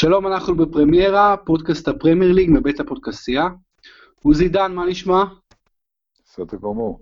שלום, 0.00 0.26
אנחנו 0.26 0.56
בפרמיירה, 0.56 1.36
פודקאסט 1.36 1.88
הפרמייר 1.88 2.32
ליג 2.32 2.50
מבית 2.52 2.80
הפודקסייה. 2.80 3.48
עוזי 4.22 4.48
דן, 4.48 4.74
מה 4.74 4.86
נשמע? 4.86 5.24
בסדר 6.24 6.58
גמור. 6.58 7.00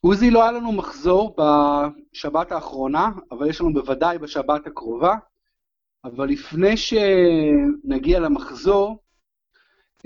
עוזי, 0.00 0.30
לא 0.30 0.42
היה 0.42 0.52
לנו 0.52 0.72
מחזור 0.72 1.36
בשבת 1.36 2.52
האחרונה, 2.52 3.10
אבל 3.30 3.48
יש 3.48 3.60
לנו 3.60 3.72
בוודאי 3.72 4.18
בשבת 4.18 4.66
הקרובה. 4.66 5.14
אבל 6.04 6.28
לפני 6.28 6.76
שנגיע 6.76 8.20
למחזור, 8.20 8.98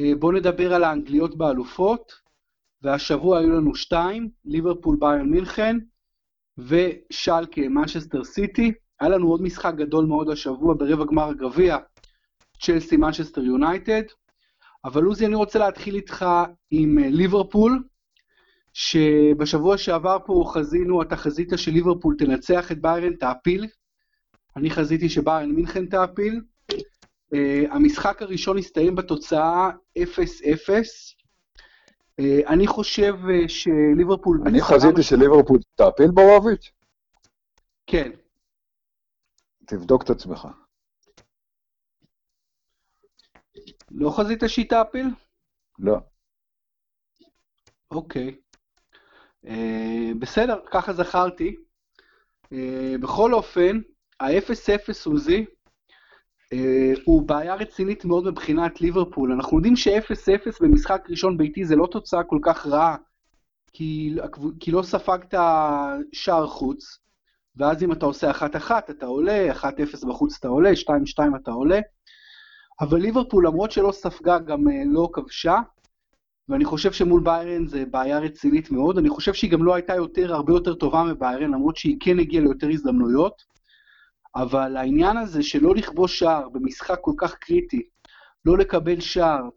אה, 0.01 0.13
בואו 0.19 0.33
נדבר 0.33 0.75
על 0.75 0.85
האנגליות 0.85 1.37
באלופות, 1.37 2.13
והשבוע 2.83 3.39
היו 3.39 3.51
לנו 3.53 3.75
שתיים, 3.75 4.31
ליברפול 4.45 4.97
ביירן 5.01 5.31
מינכן 5.31 5.77
ושלקה 6.59 7.69
מנצ'סטר 7.69 8.25
סיטי. 8.25 8.73
היה 9.03 9.09
לנו 9.09 9.29
עוד 9.29 9.43
משחק 9.43 9.75
גדול 9.75 10.05
מאוד 10.05 10.31
השבוע 10.31 10.75
ברבע 10.79 11.05
גמר 11.05 11.29
הגביע, 11.29 11.77
צ'לסי 12.61 12.97
מנצ'סטר 12.97 13.41
יונייטד. 13.41 14.03
אבל 14.85 15.05
עוזי, 15.05 15.27
אני 15.27 15.35
רוצה 15.35 15.59
להתחיל 15.59 15.95
איתך 15.95 16.27
עם 16.71 16.99
אה, 16.99 17.09
ליברפול, 17.09 17.83
שבשבוע 18.73 19.79
שעבר 19.79 20.19
פה 20.27 20.45
חזינו, 20.55 21.03
אתה 21.03 21.17
חזית 21.17 21.53
שליברפול 21.57 22.17
תנצח 22.19 22.73
את 22.73 22.83
ביירן, 22.83 23.13
תעפיל. 23.13 23.67
אני 24.57 24.71
חזיתי 24.71 25.09
שביירן 25.09 25.51
מינכן 25.51 25.87
תעפיל. 25.87 26.41
Uh, 26.73 27.37
המשחק 27.71 28.23
הראשון 28.23 28.59
הסתיים 28.59 28.95
בתוצאה 28.95 29.71
0-0. 29.99 30.03
Uh, 32.21 32.25
אני 32.47 32.67
חושב 32.67 33.15
uh, 33.15 33.49
שליברפול... 33.49 34.41
אני 34.47 34.63
חזיתי 34.63 35.03
שליברפול 35.03 35.59
תעפיל 35.75 36.11
בורוביץ'? 36.11 36.71
כן. 37.87 38.11
תבדוק 39.67 40.03
את 40.03 40.11
עצמך. 40.11 40.49
לא 43.91 44.11
חזית 44.11 44.43
שהיא 44.47 44.69
תעפיל? 44.69 45.07
לא. 45.79 45.97
אוקיי. 47.91 48.37
Uh, 49.47 50.15
בסדר, 50.19 50.61
ככה 50.71 50.93
זכרתי. 50.93 51.57
Uh, 52.45 52.57
בכל 53.01 53.35
אופן, 53.35 53.81
ה-0-0 54.21 54.93
עוזי, 55.07 55.45
uh, 56.55 57.01
הוא 57.05 57.29
בעיה 57.29 57.55
רצינית 57.55 58.05
מאוד 58.05 58.25
מבחינת 58.25 58.81
ליברפול. 58.81 59.33
אנחנו 59.33 59.57
יודעים 59.57 59.77
ש-0-0 59.77 60.51
במשחק 60.61 61.07
ראשון 61.09 61.39
ביתי 61.39 61.65
זה 61.65 61.77
לא 61.77 61.89
תוצאה 61.91 62.25
כל 62.25 62.39
כך 62.43 62.67
רעה, 62.67 62.97
כי, 63.73 64.17
כי 64.61 64.71
לא 64.71 64.83
ספגת 64.83 65.35
שער 66.13 66.47
חוץ, 66.47 67.02
ואז 67.57 67.83
אם 67.83 67.93
אתה 67.93 68.07
עושה 68.07 68.31
1-1 68.31 68.71
אתה 68.91 69.07
עולה, 69.07 69.53
1-0 69.53 70.07
בחוץ 70.09 70.37
אתה 70.39 70.49
עולה, 70.49 70.71
2-2 70.73 71.37
אתה 71.43 71.51
עולה. 71.51 71.81
אבל 72.81 73.01
ליברפול, 73.01 73.47
למרות 73.47 73.71
שלא 73.71 73.93
ספגה, 73.93 74.39
גם 74.39 74.69
uh, 74.69 74.71
לא 74.87 75.09
כבשה, 75.13 75.59
ואני 76.49 76.65
חושב 76.65 76.93
שמול 76.93 77.23
ביירן 77.25 77.67
זה 77.67 77.85
בעיה 77.91 78.19
רצינית 78.19 78.71
מאוד. 78.71 78.99
אני 78.99 79.09
חושב 79.09 79.35
שהיא 79.35 79.51
גם 79.51 79.65
לא 79.65 79.75
הייתה 79.75 79.95
יותר, 79.95 80.35
הרבה 80.35 80.53
יותר 80.53 80.75
טובה 80.75 81.05
מביירן, 81.05 81.51
למרות 81.51 81.77
שהיא 81.77 81.97
כן 82.01 82.19
הגיעה 82.19 82.43
ליותר 82.43 82.69
הזדמנויות. 82.69 83.43
אבל 84.37 84.77
העניין 84.77 85.17
הזה 85.17 85.43
שלא 85.43 85.75
לכבוש 85.75 86.19
שער 86.19 86.49
במשחק 86.49 86.99
כל 87.01 87.13
כך 87.19 87.35
קריטי, 87.35 87.83
לא 88.45 88.59
לקבל 88.59 89.01
שער 89.01 89.49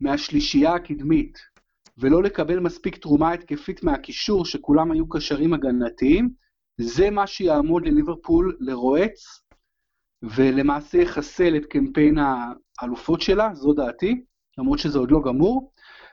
מהשלישייה 0.00 0.74
הקדמית, 0.74 1.38
ולא 1.98 2.22
לקבל 2.22 2.60
מספיק 2.60 2.96
תרומה 2.96 3.32
התקפית 3.32 3.82
מהקישור, 3.82 4.44
שכולם 4.44 4.92
היו 4.92 5.08
קשרים 5.08 5.54
הגנתיים, 5.54 6.30
זה 6.78 7.10
מה 7.10 7.26
שיעמוד 7.26 7.86
לליברפול 7.86 8.56
לרועץ, 8.60 9.42
ולמעשה 10.22 10.98
יחסל 10.98 11.56
את 11.56 11.66
קמפיין 11.66 12.18
האלופות 12.80 13.20
שלה, 13.20 13.54
זו 13.54 13.72
דעתי, 13.72 14.24
למרות 14.58 14.78
שזה 14.78 14.98
עוד 14.98 15.10
לא 15.10 15.20
גמור. 15.24 15.72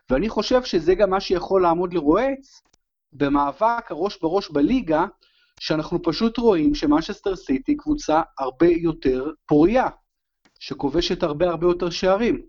ואני 0.09 0.29
חושב 0.29 0.63
שזה 0.63 0.95
גם 0.95 1.09
מה 1.09 1.19
שיכול 1.19 1.61
לעמוד 1.61 1.93
לרועץ 1.93 2.61
במאבק 3.13 3.91
הראש 3.91 4.19
בראש 4.21 4.49
בליגה, 4.49 5.05
שאנחנו 5.59 6.01
פשוט 6.03 6.37
רואים 6.37 6.75
שמנצ'סטר 6.75 7.35
סיטי 7.35 7.77
קבוצה 7.77 8.21
הרבה 8.39 8.67
יותר 8.67 9.31
פוריה, 9.45 9.87
שכובשת 10.59 11.23
הרבה 11.23 11.49
הרבה 11.49 11.67
יותר 11.67 11.89
שערים. 11.89 12.41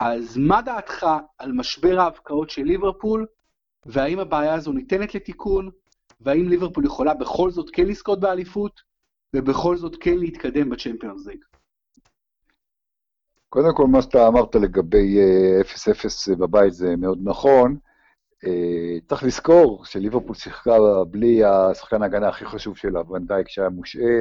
אז 0.00 0.36
מה 0.36 0.62
דעתך 0.62 1.06
על 1.38 1.52
משבר 1.52 2.00
ההבקעות 2.00 2.50
של 2.50 2.62
ליברפול, 2.62 3.26
והאם 3.86 4.18
הבעיה 4.18 4.54
הזו 4.54 4.72
ניתנת 4.72 5.14
לתיקון, 5.14 5.70
והאם 6.24 6.48
ליברפול 6.48 6.84
יכולה 6.84 7.14
בכל 7.14 7.50
זאת 7.50 7.70
כן 7.72 7.86
לזכות 7.86 8.20
באליפות, 8.20 8.80
ובכל 9.34 9.76
זאת 9.76 9.96
כן 10.00 10.18
להתקדם 10.18 10.70
בצ'מפיונס 10.70 11.26
ליג? 11.26 11.44
קודם 13.48 13.74
כל, 13.76 13.86
מה 13.86 14.02
שאתה 14.02 14.28
אמרת 14.28 14.54
לגבי 14.54 15.18
0-0 15.60 16.30
אה, 16.30 16.36
בבית 16.36 16.72
זה 16.72 16.96
מאוד 16.96 17.18
נכון. 17.22 17.76
אה, 18.46 18.98
צריך 19.08 19.24
לזכור 19.24 19.84
שליברפול 19.84 20.34
שיחקה 20.34 20.76
בלי 21.10 21.44
השחקן 21.44 22.02
ההגנה 22.02 22.28
הכי 22.28 22.44
חשוב 22.44 22.76
שלה, 22.76 23.10
ונדייק 23.10 23.48
שהיה 23.48 23.68
מושעה. 23.68 24.20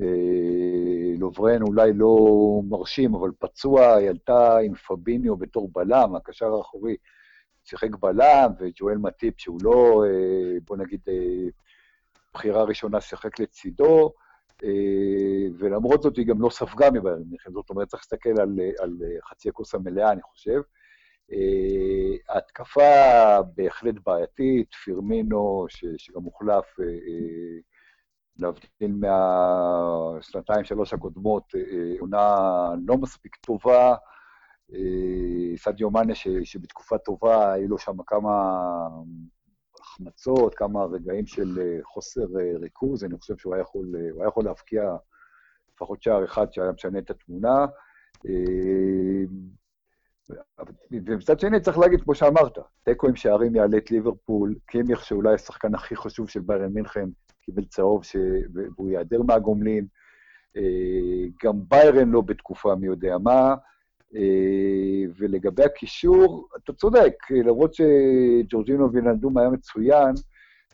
אה, 0.00 1.18
לוברן 1.18 1.62
אולי 1.62 1.92
לא 1.92 2.16
מרשים, 2.68 3.14
אבל 3.14 3.30
פצוע, 3.38 3.94
היא 3.94 4.08
עלתה 4.08 4.58
עם 4.58 4.74
פביניו 4.74 5.36
בתור 5.36 5.70
בלם, 5.72 6.14
הקשר 6.16 6.54
האחורי 6.54 6.96
שיחק 7.64 7.96
בלם, 8.00 8.50
וג'ואל 8.58 8.98
מטיפ, 8.98 9.40
שהוא 9.40 9.58
לא, 9.62 10.04
בוא 10.64 10.76
נגיד, 10.76 11.00
בחירה 12.34 12.64
ראשונה, 12.64 13.00
שיחק 13.00 13.40
לצידו. 13.40 14.12
ולמרות 15.58 16.02
זאת 16.02 16.16
היא 16.16 16.26
גם 16.26 16.42
לא 16.42 16.50
ספגה 16.50 16.90
מביירן 16.90 17.22
מינכן, 17.26 17.52
זאת 17.52 17.70
אומרת, 17.70 17.88
צריך 17.88 18.02
להסתכל 18.02 18.40
על, 18.40 18.60
על 18.78 18.96
חצי 19.30 19.48
הכוס 19.48 19.74
המלאה, 19.74 20.12
אני 20.12 20.22
חושב. 20.22 20.60
ההתקפה 22.28 23.40
בהחלט 23.54 23.94
בעייתית, 24.06 24.74
פירמינו, 24.74 25.66
ש, 25.68 25.84
שגם 25.96 26.22
הוחלף, 26.22 26.64
להבדיל 28.38 28.92
מהשנתיים, 29.00 30.64
שלוש 30.64 30.92
הקודמות, 30.92 31.54
עונה 32.00 32.38
לא 32.86 32.96
מספיק 32.96 33.36
טובה. 33.36 33.94
סדיו 35.56 35.90
מאנה, 35.90 36.14
שבתקופה 36.44 36.98
טובה, 36.98 37.52
היו 37.52 37.68
לו 37.68 37.78
שם 37.78 38.02
כמה 38.06 38.30
החמצות, 39.82 40.54
כמה 40.54 40.84
רגעים 40.84 41.26
של 41.26 41.58
אה, 41.60 41.78
חוסר 41.82 42.26
אה, 42.40 42.52
ריכוז, 42.60 43.04
אני 43.04 43.18
חושב 43.18 43.36
שהוא 43.36 43.54
היה 43.54 43.62
יכול, 43.62 43.86
אה, 43.96 44.00
היה 44.20 44.28
יכול 44.28 44.44
להבקיע 44.44 44.96
לפחות 45.74 46.02
שער 46.02 46.24
אחד 46.24 46.52
שהיה 46.52 46.72
משנה 46.72 46.98
את 46.98 47.10
התמונה. 47.10 47.66
ומצד 50.90 51.40
שני, 51.40 51.60
צריך 51.60 51.78
להגיד, 51.78 52.02
כמו 52.02 52.14
שאמרת, 52.14 52.58
תיקו 52.84 53.08
עם 53.08 53.16
שערים 53.16 53.56
יעלה 53.56 53.76
את 53.76 53.90
ליברפול, 53.90 54.54
קימיך, 54.66 55.04
שאולי 55.04 55.34
השחקן 55.34 55.74
הכי 55.74 55.96
חשוב 55.96 56.28
של 56.28 56.40
ביירן 56.40 56.72
מינכן, 56.72 57.08
קיבל 57.40 57.64
צהוב 57.64 58.04
ש... 58.04 58.16
והוא 58.54 58.90
ייעדר 58.90 59.22
מהגומלין. 59.22 59.86
גם 61.44 61.52
ביירן 61.68 62.08
לא 62.08 62.20
בתקופה 62.20 62.74
מי 62.74 62.86
יודע 62.86 63.18
מה. 63.18 63.54
אה, 64.16 65.12
ולגבי 65.18 65.64
הקישור, 65.64 66.48
אתה 66.56 66.72
צודק, 66.72 67.14
למרות 67.30 67.74
שג'ורג'ינו 67.74 68.92
וינלדום 68.92 69.38
היה 69.38 69.50
מצוין, 69.50 70.14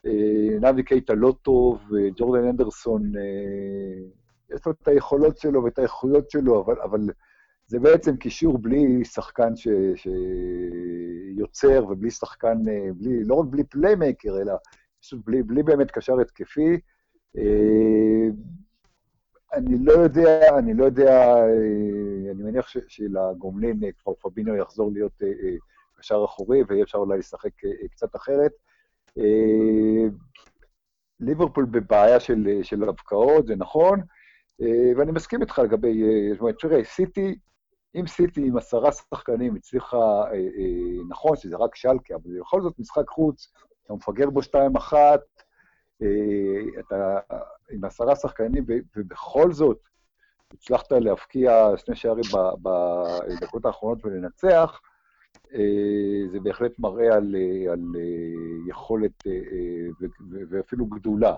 אה, 0.07 0.59
נבי 0.61 0.83
קייטה 0.83 1.15
לא 1.15 1.35
טוב, 1.43 1.79
ג'ורדן 2.17 2.45
אנדרסון, 2.45 3.03
אה, 3.17 4.55
יש 4.55 4.67
לו 4.67 4.73
את 4.73 4.89
היכולות 4.89 5.39
שלו 5.39 5.65
ואת 5.65 5.79
האיכויות 5.79 6.31
שלו, 6.31 6.65
אבל, 6.65 6.81
אבל 6.81 7.01
זה 7.67 7.81
בעצם 7.81 8.17
קישור 8.17 8.59
בלי 8.59 9.05
שחקן 9.05 9.57
ש, 9.57 9.69
שיוצר 9.95 11.85
ובלי 11.89 12.11
שחקן, 12.11 12.59
בלי, 12.97 13.25
לא 13.25 13.35
רק 13.35 13.47
בלי 13.47 13.65
פליימקר, 13.65 14.41
אלא 14.41 14.55
פשוט 15.01 15.21
בלי, 15.25 15.43
בלי 15.43 15.63
באמת 15.63 15.91
קשר 15.91 16.21
התקפי. 16.21 16.81
אני 19.53 19.85
לא 19.85 19.93
יודע, 19.93 20.59
אני 20.59 20.75
לא 20.75 20.85
יודע, 20.85 21.37
אה, 21.37 22.31
אני 22.31 22.43
מניח 22.43 22.69
שלגומלין 22.89 23.85
אה, 23.85 23.89
כבר 23.93 24.13
פבינו 24.21 24.57
יחזור 24.57 24.93
להיות 24.93 25.23
אה, 25.23 25.29
קשר 25.99 26.25
אחורי, 26.25 26.63
ויהיה 26.69 26.83
אפשר 26.83 26.99
אולי 26.99 27.19
לשחק 27.19 27.51
קצת 27.91 28.17
אחרת. 28.17 28.53
ליברפול 31.21 31.65
בבעיה 31.65 32.21
של, 32.21 32.61
של 32.63 32.89
הבקעות, 32.89 33.47
זה 33.47 33.57
נכון, 33.57 34.01
ואני 34.97 35.13
מסכים 35.13 35.41
איתך 35.41 35.59
לגבי, 35.59 36.03
זאת 36.33 36.41
אומרת, 36.41 36.55
תראה, 36.61 36.85
סיטי, 36.85 37.39
אם 37.95 38.07
סיטי 38.07 38.47
עם 38.47 38.57
עשרה 38.57 38.93
שחקנים 38.93 39.55
הצליחה, 39.55 40.25
נכון 41.09 41.37
שזה 41.37 41.57
רק 41.57 41.75
שלקה, 41.75 42.15
אבל 42.15 42.41
בכל 42.41 42.63
זאת 42.63 42.79
משחק 42.79 43.09
חוץ, 43.09 43.53
אתה 43.85 43.95
מפגר 43.95 44.31
בו 44.31 44.43
שתיים 44.43 44.77
אחת, 44.77 45.21
אתה 46.79 47.19
עם 47.71 47.85
עשרה 47.85 48.17
שחקנים, 48.17 48.65
ובכל 48.97 49.53
זאת 49.53 49.89
הצלחת 50.53 50.93
להבקיע 50.93 51.77
שני 51.77 51.97
שערים 51.97 52.25
בדקות 52.63 53.65
האחרונות 53.65 54.05
ולנצח, 54.05 54.81
אה, 55.55 56.29
זה 56.33 56.41
בהחלט 56.41 56.79
מראה 56.79 57.15
על, 57.15 57.37
על 57.73 57.81
אה, 57.97 58.69
יכולת 58.69 59.27
אה, 59.27 60.07
ואפילו 60.51 60.87
גדולה 60.87 61.35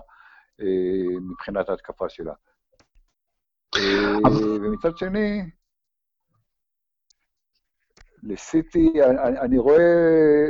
מבחינת 1.21 1.69
ההתקפה 1.69 2.09
שלה. 2.09 2.33
ומצד 4.61 4.97
שני, 4.97 5.41
לסיטי, 8.23 9.03
אני, 9.03 9.39
אני 9.39 9.57
רואה 9.57 10.45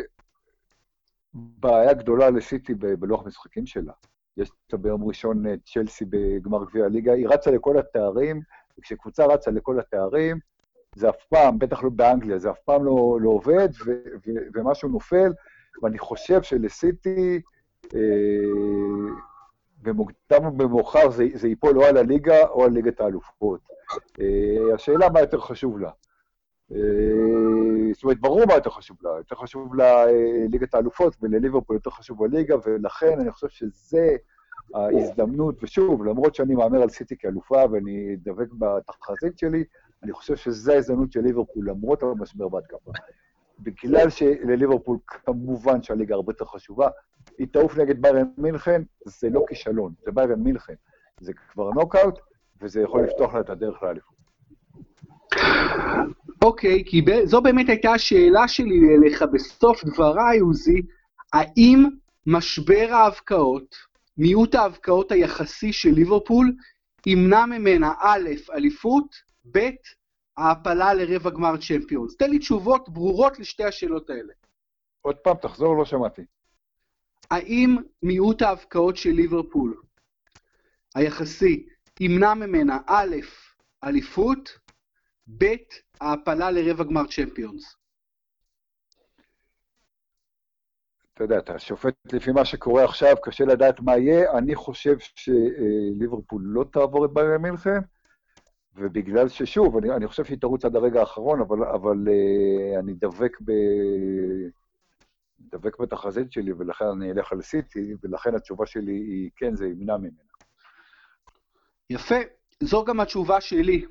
בעיה 1.34 1.94
גדולה 1.94 2.30
לסיטי 2.30 2.74
בלוח 2.74 3.26
המשחקים 3.26 3.66
שלה. 3.66 3.94
יש 4.38 4.52
אותה 4.66 4.78
ביום 4.78 5.04
ראשון 5.04 5.44
צ'לסי 5.58 6.06
בגמר 6.10 6.66
גביע 6.66 6.86
הליגה, 6.86 7.14
היא 7.14 7.28
רצה 7.28 7.52
לכל 7.52 7.78
התארים, 7.78 8.42
וכשקבוצה 8.80 9.26
רצה 9.26 9.52
לכל 9.52 9.80
התארים, 9.80 10.40
זה 10.96 11.10
אף 11.10 11.26
פעם, 11.30 11.60
בטח 11.60 11.84
לא 11.84 11.90
באנגליה, 11.90 12.38
זה 12.38 12.52
אף 12.52 12.60
פעם 12.66 12.86
לא, 12.86 13.18
לא 13.22 13.30
עובד, 13.30 13.70
ו, 13.86 13.92
ו, 14.28 14.32
ומשהו 14.54 14.90
נופל, 14.90 15.34
ואני 15.84 16.00
חושב 16.00 16.42
שלסיטי, 16.42 17.42
אה, 17.96 18.00
במוקדם 19.82 20.46
או 20.46 20.52
במאוחר 20.52 21.10
זה, 21.10 21.28
זה 21.34 21.48
ייפול 21.48 21.78
או 21.78 21.86
על 21.86 21.98
הליגה 21.98 22.48
או 22.48 22.64
על 22.64 22.72
ליגת 22.72 23.02
האלופות. 23.02 23.60
אה, 24.22 24.76
השאלה 24.76 25.10
מה 25.10 25.20
יותר 25.20 25.40
חשוב 25.40 25.80
לה. 25.80 25.92
אה, 26.72 26.78
זאת 27.94 28.04
אומרת, 28.04 28.20
ברור 28.20 28.46
מה 28.48 28.54
יותר 28.54 28.70
חשוב 28.70 28.98
לה, 29.02 29.10
יותר 29.18 29.36
חשוב 29.36 29.76
לה 29.76 30.06
אה, 30.06 30.46
האלופות, 30.74 31.16
ולליברפול 31.22 31.76
יותר 31.76 31.90
חשוב 31.90 32.24
הליגה, 32.24 32.56
ולכן 32.66 33.20
אני 33.20 33.32
חושב 33.32 33.50
שזה 33.50 34.16
ההזדמנות, 34.74 35.56
ושוב, 35.64 36.04
למרות 36.04 36.36
שאני 36.36 36.56
מהמר 36.56 36.82
על 36.82 36.90
סיטי 36.90 37.18
כאלופה 37.18 37.64
ואני 37.72 38.16
דבק 38.16 38.48
בתחזית 38.54 39.38
שלי, 39.38 39.64
אני 40.04 40.14
חושב 40.14 40.36
שזו 40.36 40.72
ההזדמנות 40.72 41.12
של 41.12 41.22
ליברפול, 41.22 41.70
למרות 41.70 42.04
המשבר 42.04 42.48
בהתקפה. 42.48 42.92
בגלל 43.60 44.10
שלליברפול, 44.10 44.98
כמובן 45.08 45.84
שהליגה 45.84 46.16
הרבה 46.16 46.32
יותר 46.32 46.46
חשובה, 46.46 46.90
היא 47.38 47.48
תעוף 47.52 47.78
נגד 47.78 48.02
ביירן 48.02 48.26
מינכן, 48.38 48.82
זה 49.06 49.30
לא 49.30 49.44
כישלון, 49.48 49.94
זה 50.06 50.12
ביירן 50.12 50.40
מינכן. 50.40 50.74
זה 51.20 51.34
כבר 51.34 51.70
נוקאוט, 51.72 52.20
וזה 52.62 52.82
יכול 52.82 53.04
לפתוח 53.04 53.34
לה 53.34 53.40
את 53.40 53.50
הדרך 53.50 53.84
לאליפות. 53.84 54.16
אוקיי, 56.42 56.84
כי 56.86 57.02
זו 57.26 57.42
באמת 57.42 57.70
הייתה 57.70 57.92
השאלה 57.92 58.48
שלי 58.48 58.80
אליך 58.96 59.24
בסוף 59.34 59.84
דבריי, 59.84 60.40
עוזי, 60.40 60.82
האם 61.34 61.86
משבר 62.28 62.88
ההבקעות, 62.92 63.76
מיעוט 64.18 64.56
ההבקעות 64.56 65.12
היחסי 65.12 65.74
של 65.74 65.90
ליברפול, 65.90 66.54
ימנע 67.06 67.46
ממנה 67.46 67.94
א', 68.00 68.30
אליפות, 68.54 69.16
ב', 69.52 69.70
העפלה 70.38 70.94
לרבע 70.94 71.30
גמר 71.30 71.58
צ'מפיונס? 71.58 72.18
תן 72.18 72.30
לי 72.30 72.40
תשובות 72.40 72.90
ברורות 72.90 73.40
לשתי 73.40 73.64
השאלות 73.64 74.10
האלה. 74.10 74.34
עוד 75.02 75.16
פעם, 75.16 75.36
תחזור, 75.42 75.78
לא 75.78 75.86
שמעתי. 75.86 76.22
האם 77.32 77.78
מיעוט 78.04 78.42
ההבקעות 78.42 78.98
של 78.98 79.10
ליברפול, 79.10 79.82
היחסי, 80.96 81.66
ימנע 82.00 82.34
ממנה 82.34 82.78
א', 82.88 83.16
אליפות, 83.84 84.58
ב', 85.28 85.46
העפלה 86.02 86.52
לרבע 86.52 86.84
גמר 86.84 87.08
צ'מפיונס? 87.08 87.76
אתה 91.14 91.24
יודע, 91.24 91.38
אתה 91.38 91.60
שופט 91.60 92.14
לפי 92.14 92.32
מה 92.32 92.46
שקורה 92.46 92.84
עכשיו, 92.84 93.16
קשה 93.24 93.46
לדעת 93.46 93.80
מה 93.80 93.98
יהיה. 93.98 94.38
אני 94.38 94.56
חושב 94.56 94.96
שליברפול 95.00 96.42
לא 96.46 96.64
תעבור 96.72 97.06
את 97.06 97.14
ביירן 97.14 97.42
מינכן, 97.42 97.80
ובגלל 98.76 99.30
ששוב, 99.30 99.78
אני, 99.78 99.92
אני 99.96 100.08
חושב 100.08 100.26
שהיא 100.26 100.38
תרוץ 100.38 100.66
עד 100.66 100.76
הרגע 100.76 101.00
האחרון, 101.00 101.42
אבל, 101.42 101.64
אבל 101.64 101.98
uh, 102.08 102.80
אני 102.80 102.94
דבק, 102.94 103.42
ב, 103.42 103.52
דבק 105.40 105.80
בתחזית 105.80 106.32
שלי, 106.32 106.54
ולכן 106.54 106.86
אני 106.86 107.12
אלך 107.12 107.32
על 107.32 107.42
סיטי, 107.42 107.94
ולכן 108.04 108.36
התשובה 108.36 108.66
שלי 108.66 108.92
היא 108.92 109.30
כן, 109.36 109.56
זה 109.56 109.68
ימנע 109.68 109.98
ממנה. 109.98 110.32
יפה, 111.90 112.16
זו 112.64 112.86
גם 112.86 113.00
התשובה 113.00 113.42
שלי. 113.42 113.86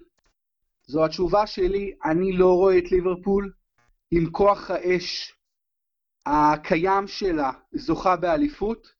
זו 0.90 1.04
התשובה 1.04 1.46
שלי, 1.46 1.92
אני 2.04 2.32
לא 2.32 2.54
רואה 2.54 2.78
את 2.78 2.92
ליברפול 2.92 3.52
עם 4.10 4.30
כוח 4.30 4.70
האש 4.70 5.34
הקיים 6.26 7.06
שלה 7.06 7.50
זוכה 7.72 8.16
באליפות, 8.16 8.92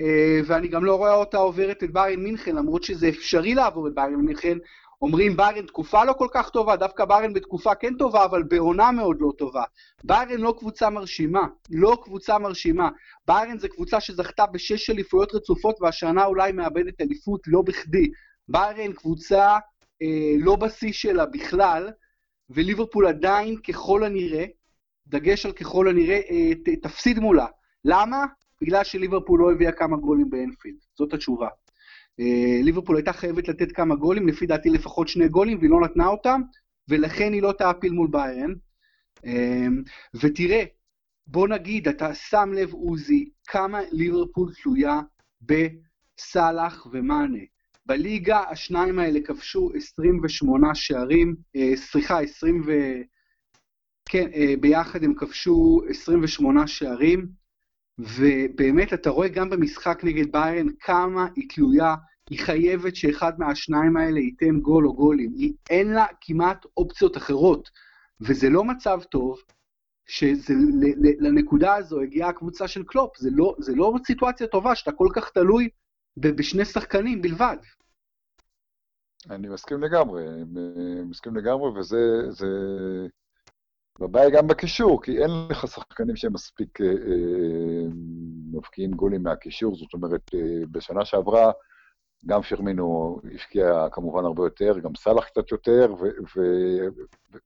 אה, 0.00 0.40
ואני 0.46 0.68
גם 0.68 0.84
לא 0.84 0.96
רואה 0.96 1.14
אותה 1.14 1.36
עוברת 1.36 1.84
את 1.84 1.92
ביירן 1.92 2.20
מינכן, 2.20 2.56
למרות 2.56 2.82
שזה 2.82 3.08
אפשרי 3.08 3.54
לעבור 3.54 3.88
את 3.88 3.94
ביירן 3.94 4.14
מינכן. 4.14 4.58
אומרים 5.02 5.36
ביירן 5.36 5.66
תקופה 5.66 6.04
לא 6.04 6.12
כל 6.12 6.28
כך 6.32 6.50
טובה, 6.50 6.76
דווקא 6.76 7.04
ביירן 7.04 7.32
בתקופה 7.32 7.74
כן 7.74 7.96
טובה, 7.96 8.24
אבל 8.24 8.42
בעונה 8.42 8.90
מאוד 8.92 9.16
לא 9.20 9.32
טובה. 9.38 9.62
ביירן 10.04 10.40
לא 10.40 10.54
קבוצה 10.58 10.90
מרשימה, 10.90 11.46
לא 11.70 11.98
קבוצה 12.04 12.38
מרשימה. 12.38 12.88
ביירן 13.26 13.58
זה 13.58 13.68
קבוצה 13.68 14.00
שזכתה 14.00 14.46
בשש 14.46 14.90
אליפויות 14.90 15.34
רצופות, 15.34 15.76
והשנה 15.80 16.24
אולי 16.24 16.52
מאבדת 16.52 17.00
אליפות 17.00 17.40
לא 17.46 17.62
בכדי. 17.62 18.10
ביירן 18.48 18.92
קבוצה 18.92 19.58
לא 20.38 20.56
בשיא 20.56 20.92
שלה 20.92 21.26
בכלל, 21.26 21.90
וליברפול 22.50 23.06
עדיין 23.06 23.56
ככל 23.56 24.04
הנראה, 24.04 24.44
דגש 25.06 25.46
על 25.46 25.52
ככל 25.52 25.88
הנראה, 25.88 26.20
אה, 26.30 26.74
תפסיד 26.82 27.18
מולה. 27.18 27.46
למה? 27.84 28.24
בגלל 28.62 28.84
שליברפול 28.84 29.40
לא 29.40 29.52
הביאה 29.52 29.72
כמה 29.72 29.96
גולים 29.96 30.30
באנפילד. 30.30 30.78
זאת 30.94 31.12
התשובה. 31.12 31.48
אה, 32.20 32.60
ליברפול 32.62 32.96
הייתה 32.96 33.12
חייבת 33.12 33.48
לתת 33.48 33.72
כמה 33.72 33.94
גולים, 33.94 34.28
לפי 34.28 34.46
דעתי 34.46 34.70
לפחות 34.70 35.08
שני 35.08 35.28
גולים, 35.28 35.58
והיא 35.58 35.70
לא 35.70 35.80
נתנה 35.80 36.06
אותם, 36.06 36.40
ולכן 36.88 37.32
היא 37.32 37.42
לא 37.42 37.52
תעפיל 37.52 37.92
מול 37.92 38.08
ביירן. 38.10 38.54
אה, 39.26 39.66
ותראה, 40.14 40.64
בוא 41.26 41.48
נגיד, 41.48 41.88
אתה 41.88 42.14
שם 42.14 42.50
לב, 42.54 42.72
עוזי, 42.72 43.30
כמה 43.46 43.80
ליברפול 43.92 44.52
תלויה 44.62 45.00
בסאלח 45.40 46.86
ומאנה. 46.92 47.38
בליגה 47.88 48.42
השניים 48.50 48.98
האלה 48.98 49.20
כבשו 49.24 49.70
28 49.76 50.74
שערים, 50.74 51.36
אה, 51.56 51.76
סליחה, 51.76 52.20
20 52.20 52.62
ו... 52.66 52.72
כן, 54.08 54.28
אה, 54.34 54.54
ביחד 54.60 55.04
הם 55.04 55.14
כבשו 55.14 55.80
28 55.88 56.66
שערים, 56.66 57.28
ובאמת 57.98 58.92
אתה 58.92 59.10
רואה 59.10 59.28
גם 59.28 59.50
במשחק 59.50 60.00
נגד 60.04 60.32
ביירן 60.32 60.66
כמה 60.80 61.26
היא 61.36 61.48
תלויה, 61.54 61.94
היא 62.30 62.38
חייבת 62.38 62.96
שאחד 62.96 63.32
מהשניים 63.38 63.96
האלה 63.96 64.20
ייתן 64.20 64.60
גול 64.60 64.86
או 64.86 64.94
גולים, 64.94 65.32
היא, 65.36 65.52
אין 65.70 65.92
לה 65.92 66.06
כמעט 66.20 66.66
אופציות 66.76 67.16
אחרות, 67.16 67.68
וזה 68.20 68.50
לא 68.50 68.64
מצב 68.64 69.00
טוב, 69.10 69.38
שלנקודה 70.06 71.74
הזו 71.74 72.00
הגיעה 72.00 72.28
הקבוצה 72.28 72.68
של 72.68 72.82
קלופ, 72.82 73.16
זה 73.16 73.30
לא, 73.32 73.54
זה 73.58 73.74
לא 73.74 73.94
סיטואציה 74.06 74.46
טובה 74.46 74.74
שאתה 74.74 74.92
כל 74.92 75.08
כך 75.14 75.30
תלוי 75.30 75.68
בשני 76.20 76.64
שחקנים 76.64 77.22
בלבד. 77.22 77.56
אני 79.30 79.48
מסכים 79.48 79.82
לגמרי, 79.82 80.24
מסכים 81.04 81.36
לגמרי, 81.36 81.78
וזה... 81.78 82.30
זה... 82.30 82.46
הבעיה 84.00 84.30
גם 84.30 84.46
בקישור, 84.46 85.02
כי 85.02 85.22
אין 85.22 85.30
לך 85.50 85.68
שחקנים 85.68 86.16
שהם 86.16 86.32
מספיק 86.32 86.80
אה, 86.80 86.86
אה, 86.86 87.86
מבקיעים 88.52 88.90
גולים 88.90 89.22
מהקישור, 89.22 89.76
זאת 89.76 89.94
אומרת, 89.94 90.20
אה, 90.34 90.66
בשנה 90.70 91.04
שעברה 91.04 91.52
גם 92.26 92.42
פרמינו 92.42 93.18
השקיע 93.34 93.88
כמובן 93.92 94.24
הרבה 94.24 94.42
יותר, 94.42 94.78
גם 94.78 94.94
סאלח 94.94 95.24
קצת 95.24 95.52
יותר, 95.52 95.94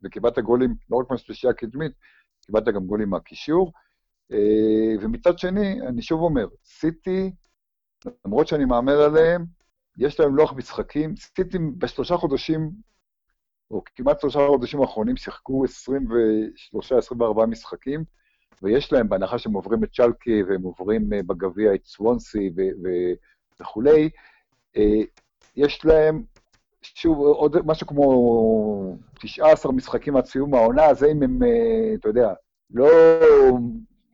וקיבלת 0.02 0.38
גולים 0.38 0.74
לא 0.90 0.96
רק 0.96 1.10
מהשלישייה 1.10 1.52
הקדמית, 1.52 1.92
קיבלת 2.46 2.64
גם 2.64 2.86
גולים 2.86 3.10
מהקישור. 3.10 3.72
אה, 4.32 4.96
ומצד 5.00 5.38
שני, 5.38 5.80
אני 5.80 6.02
שוב 6.02 6.20
אומר, 6.20 6.46
סיטי, 6.64 7.32
למרות 8.24 8.48
שאני 8.48 8.64
מהמר 8.64 9.02
עליהם, 9.02 9.44
יש 9.98 10.20
להם 10.20 10.36
לוח 10.36 10.52
משחקים, 10.52 11.16
סיטי 11.16 11.58
בשלושה 11.78 12.16
חודשים, 12.16 12.70
או 13.70 13.82
כמעט 13.96 14.20
שלושה 14.20 14.38
חודשים 14.46 14.80
האחרונים, 14.80 15.16
שיחקו 15.16 15.64
23-24 15.64 17.46
משחקים, 17.46 18.04
ויש 18.62 18.92
להם, 18.92 19.08
בהנחה 19.08 19.38
שהם 19.38 19.52
עוברים 19.52 19.84
את 19.84 19.92
צ'לקי 19.92 20.42
והם 20.42 20.62
עוברים 20.62 21.12
אה, 21.12 21.22
בגביע 21.26 21.74
את 21.74 21.84
סוונסי 21.84 22.50
וכולי, 23.60 24.10
אה, 24.76 25.00
יש 25.56 25.84
להם, 25.84 26.22
שוב, 26.82 27.18
עוד 27.18 27.56
משהו 27.66 27.86
כמו 27.86 28.96
19 29.20 29.72
משחקים 29.72 30.16
עד 30.16 30.24
סיום 30.24 30.54
העונה, 30.54 30.94
זה 30.94 31.06
אם 31.12 31.22
הם, 31.22 31.42
אה, 31.42 31.94
אתה 31.94 32.08
יודע, 32.08 32.32
לא 32.70 32.88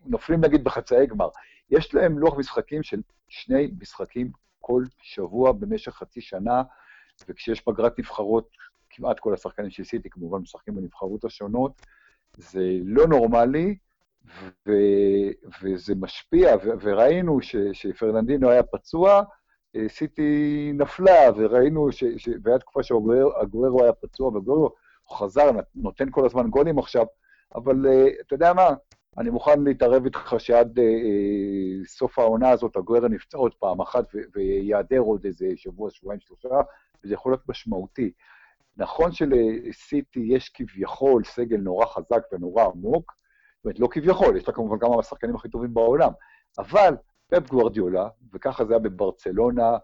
נופלים 0.06 0.40
נגיד 0.40 0.64
בחצאי 0.64 1.06
גמר. 1.06 1.28
יש 1.70 1.94
להם 1.94 2.18
לוח 2.18 2.38
משחקים 2.38 2.82
של 2.82 3.00
שני 3.28 3.70
משחקים 3.80 4.30
כל 4.60 4.84
שבוע 5.02 5.52
במשך 5.52 5.92
חצי 5.92 6.20
שנה, 6.20 6.62
וכשיש 7.28 7.60
פגרת 7.60 7.98
נבחרות, 7.98 8.48
כמעט 8.90 9.20
כל 9.20 9.34
השחקנים 9.34 9.70
של 9.70 9.84
סיטי 9.84 10.10
כמובן 10.10 10.38
משחקים 10.38 10.74
בנבחרות 10.74 11.24
השונות, 11.24 11.72
זה 12.36 12.62
לא 12.84 13.06
נורמלי, 13.06 13.76
ו, 14.66 14.72
וזה 15.62 15.94
משפיע, 15.94 16.56
ו, 16.56 16.68
וראינו 16.80 17.42
ש, 17.42 17.56
שפרננדינו 17.72 18.50
היה 18.50 18.62
פצוע, 18.62 19.22
אה, 19.76 19.88
סיטי 19.88 20.70
נפלה, 20.74 21.30
וראינו, 21.36 21.92
ש, 21.92 22.04
ש, 22.16 22.28
והייתה 22.42 22.58
תקופה 22.58 22.82
שהגוארו 22.82 23.82
היה 23.82 23.92
פצוע, 23.92 24.28
והגוארו 24.28 24.70
חזר, 25.12 25.50
נותן 25.74 26.06
כל 26.10 26.26
הזמן 26.26 26.50
גולים 26.50 26.78
עכשיו, 26.78 27.06
אבל 27.54 27.86
uh, 27.86 28.20
אתה 28.20 28.34
יודע 28.34 28.52
מה, 28.52 28.68
אני 29.18 29.30
מוכן 29.30 29.64
להתערב 29.64 30.04
איתך 30.04 30.34
שעד 30.38 30.78
אה, 30.78 30.84
אה, 30.84 31.84
סוף 31.86 32.18
העונה 32.18 32.50
הזאת 32.50 32.76
הגוירה 32.76 33.08
נפצע 33.08 33.38
עוד 33.38 33.54
פעם 33.54 33.80
אחת 33.80 34.04
וייעדר 34.34 34.98
עוד 34.98 35.24
איזה 35.24 35.46
שבוע, 35.56 35.90
שבועיים, 35.90 36.20
שלושה, 36.20 36.48
וזה 37.04 37.14
יכול 37.14 37.32
להיות 37.32 37.48
משמעותי. 37.48 38.12
נכון 38.76 39.12
שלסיטי 39.12 40.20
יש 40.20 40.48
כביכול 40.48 41.24
סגל 41.24 41.56
נורא 41.56 41.86
חזק 41.86 42.22
ונורא 42.32 42.64
עמוק, 42.64 43.12
זאת 43.56 43.64
אומרת, 43.64 43.80
לא 43.80 43.88
כביכול, 43.90 44.36
יש 44.36 44.48
לה 44.48 44.54
כמובן 44.54 44.78
כמה 44.78 44.96
מהשחקנים 44.96 45.34
הכי 45.34 45.48
טובים 45.48 45.74
בעולם, 45.74 46.10
אבל 46.58 46.94
פפ 47.28 47.50
גוורדיולה, 47.50 48.08
וככה 48.32 48.64
זה 48.64 48.72
היה 48.72 48.78
בברצלונה 48.78 49.76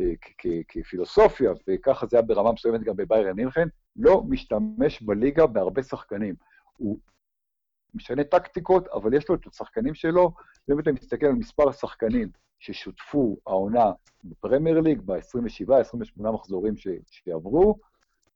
אה, 0.00 0.12
כפילוסופיה, 0.68 1.52
וככה 1.68 2.06
זה 2.06 2.16
היה 2.16 2.22
ברמה 2.22 2.52
מסוימת 2.52 2.82
גם 2.82 2.96
בביירן 2.96 3.36
מינכן, 3.36 3.68
לא 3.96 4.22
משתמש 4.28 5.02
בליגה 5.02 5.46
בהרבה 5.46 5.82
שחקנים. 5.82 6.34
הוא 6.76 6.98
משנה 7.94 8.24
טקטיקות, 8.24 8.88
אבל 8.88 9.14
יש 9.14 9.28
לו 9.28 9.34
את 9.34 9.46
השחקנים 9.46 9.94
שלו, 9.94 10.32
ואם 10.68 10.80
אתה 10.80 10.92
מסתכל 10.92 11.26
על 11.26 11.32
מספר 11.32 11.68
השחקנים 11.68 12.28
ששותפו 12.58 13.36
העונה 13.46 13.92
בפרמייר 14.24 14.80
ליג, 14.80 15.00
ב-27-28 15.04 16.22
מחזורים 16.22 16.76
ש- 16.76 16.88
שעברו, 17.10 17.78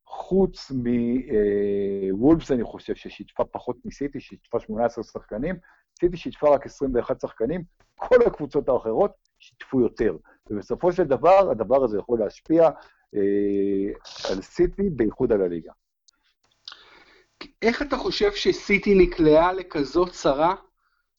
חוץ 0.06 0.70
מוולפס, 0.70 2.50
אני 2.50 2.64
חושב, 2.64 2.94
ששיתפה 2.94 3.44
פחות 3.44 3.76
מסיטי, 3.84 4.20
שיתפה 4.20 4.60
18 4.60 5.04
שחקנים, 5.04 5.56
סיטי 6.00 6.16
שיתפה 6.16 6.54
רק 6.54 6.66
21 6.66 7.20
שחקנים, 7.20 7.62
כל 7.96 8.16
הקבוצות 8.26 8.68
האחרות 8.68 9.12
שיתפו 9.38 9.80
יותר. 9.80 10.16
ובסופו 10.50 10.92
של 10.92 11.04
דבר, 11.04 11.50
הדבר 11.50 11.84
הזה 11.84 11.98
יכול 11.98 12.18
להשפיע 12.18 12.68
אה, 13.14 14.30
על 14.30 14.42
סיטי, 14.42 14.90
בייחוד 14.90 15.32
על 15.32 15.42
הליגה. 15.42 15.72
איך 17.62 17.82
אתה 17.82 17.96
חושב 17.96 18.32
שסיטי 18.34 18.94
נקלעה 18.94 19.52
לכזאת 19.52 20.10
צרה 20.10 20.54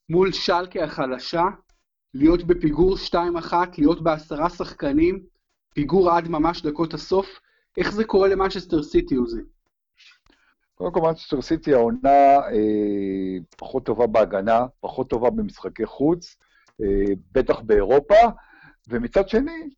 מול 0.10 0.32
שלקה 0.32 0.84
החלשה, 0.84 1.44
להיות 2.14 2.44
בפיגור 2.44 2.96
2-1, 3.52 3.54
להיות 3.78 4.04
בעשרה 4.04 4.50
שחקנים, 4.50 5.24
פיגור 5.74 6.12
עד 6.12 6.28
ממש 6.28 6.62
דקות 6.62 6.94
הסוף? 6.94 7.40
איך 7.78 7.92
זה 7.92 8.04
קורה 8.04 8.28
למנצ'סטר 8.28 8.84
סיטי, 8.84 9.16
עוזי? 9.16 9.42
קודם 10.76 10.92
כל, 10.94 11.00
מנצ'סטר 11.02 11.42
סיטי 11.42 11.74
העונה 11.74 12.36
אה, 12.36 13.38
פחות 13.58 13.86
טובה 13.86 14.08
בהגנה, 14.08 14.66
פחות 14.80 15.10
טובה 15.10 15.30
במשחקי 15.30 15.86
חוץ, 15.86 16.38
אה, 16.82 17.14
בטח 17.32 17.60
באירופה, 17.60 18.16
ומצד 18.88 19.30
שני, 19.30 19.70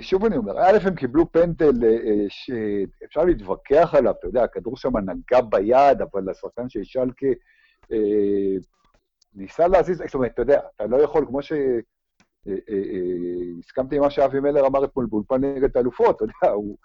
שוב 0.00 0.24
אני 0.24 0.36
אומר, 0.36 0.58
א', 0.58 0.78
הם 0.86 0.94
קיבלו 0.94 1.32
פנדל 1.32 1.84
אה, 1.84 1.88
אה, 1.88 2.24
שאפשר 2.28 3.24
להתווכח 3.24 3.94
עליו, 3.94 4.14
אתה 4.18 4.26
יודע, 4.26 4.42
הכדור 4.42 4.76
שם 4.76 4.96
נגע 4.96 5.40
ביד, 5.40 6.02
אבל 6.02 6.30
השחקן 6.30 6.68
של 6.68 6.84
שלקה 6.84 7.26
ניסה 9.34 9.68
להזיז, 9.68 10.02
זאת 10.06 10.14
אומרת, 10.14 10.30
אתה 10.34 10.42
יודע, 10.42 10.60
אתה 10.74 10.86
לא 10.86 10.96
יכול, 10.96 11.26
כמו 11.28 11.42
ש... 11.42 11.52
הסכמתי 13.58 13.96
עם 13.96 14.02
מה 14.02 14.10
שאבי 14.10 14.40
מלר 14.40 14.66
אמר 14.66 14.84
אתמול 14.84 15.06
באולפן 15.10 15.44
נגד 15.44 15.76
האלופות, 15.76 16.16
אתה 16.16 16.24
יודע, 16.24 16.54
הוא... 16.54 16.76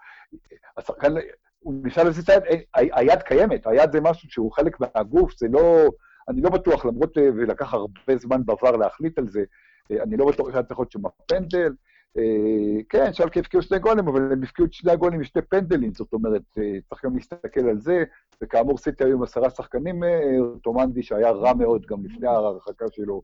השחקן, 0.77 1.13
הוא 1.59 1.73
ניסה 1.83 2.03
להזיז 2.03 2.29
את 2.29 2.43
היד, 2.73 2.89
היד 2.93 3.21
קיימת, 3.21 3.67
היד 3.67 3.91
זה 3.91 4.01
משהו 4.01 4.29
שהוא 4.31 4.51
חלק 4.51 4.77
מהגוף, 4.79 5.37
זה 5.37 5.47
לא... 5.51 5.87
אני 6.29 6.41
לא 6.41 6.49
בטוח, 6.49 6.85
למרות 6.85 7.17
ולקח 7.17 7.73
הרבה 7.73 8.17
זמן 8.17 8.45
בעבר 8.45 8.71
להחליט 8.71 9.17
על 9.17 9.27
זה, 9.27 9.43
אני 9.91 10.17
לא 10.17 10.27
בטוח 10.27 10.51
שהיה 10.51 10.63
צריך 10.63 10.79
להיות 10.79 10.91
שם 10.91 11.01
פנדל. 11.27 11.73
אה, 12.17 12.83
כן, 12.89 13.13
שלקה 13.13 13.39
הבקיעו 13.39 13.63
שני 13.63 13.79
גולים, 13.79 14.07
אבל 14.07 14.31
הם 14.31 14.43
הבקיעו 14.43 14.67
את 14.67 14.73
שני 14.73 14.91
הגולים 14.91 15.19
משתי 15.19 15.41
פנדלים, 15.41 15.93
זאת 15.93 16.13
אומרת, 16.13 16.41
אה, 16.57 16.77
צריך 16.89 17.05
גם 17.05 17.15
להסתכל 17.15 17.69
על 17.69 17.79
זה, 17.79 18.03
וכאמור 18.41 18.77
סיטי 18.77 19.03
היו 19.03 19.17
עם 19.17 19.23
עשרה 19.23 19.49
שחקנים, 19.49 20.03
אה, 20.03 21.01
שהיה 21.01 21.31
רע 21.31 21.53
מאוד 21.53 21.85
גם 21.85 22.05
לפני 22.05 22.27
ההרחקה 22.27 22.85
שלו, 22.91 23.21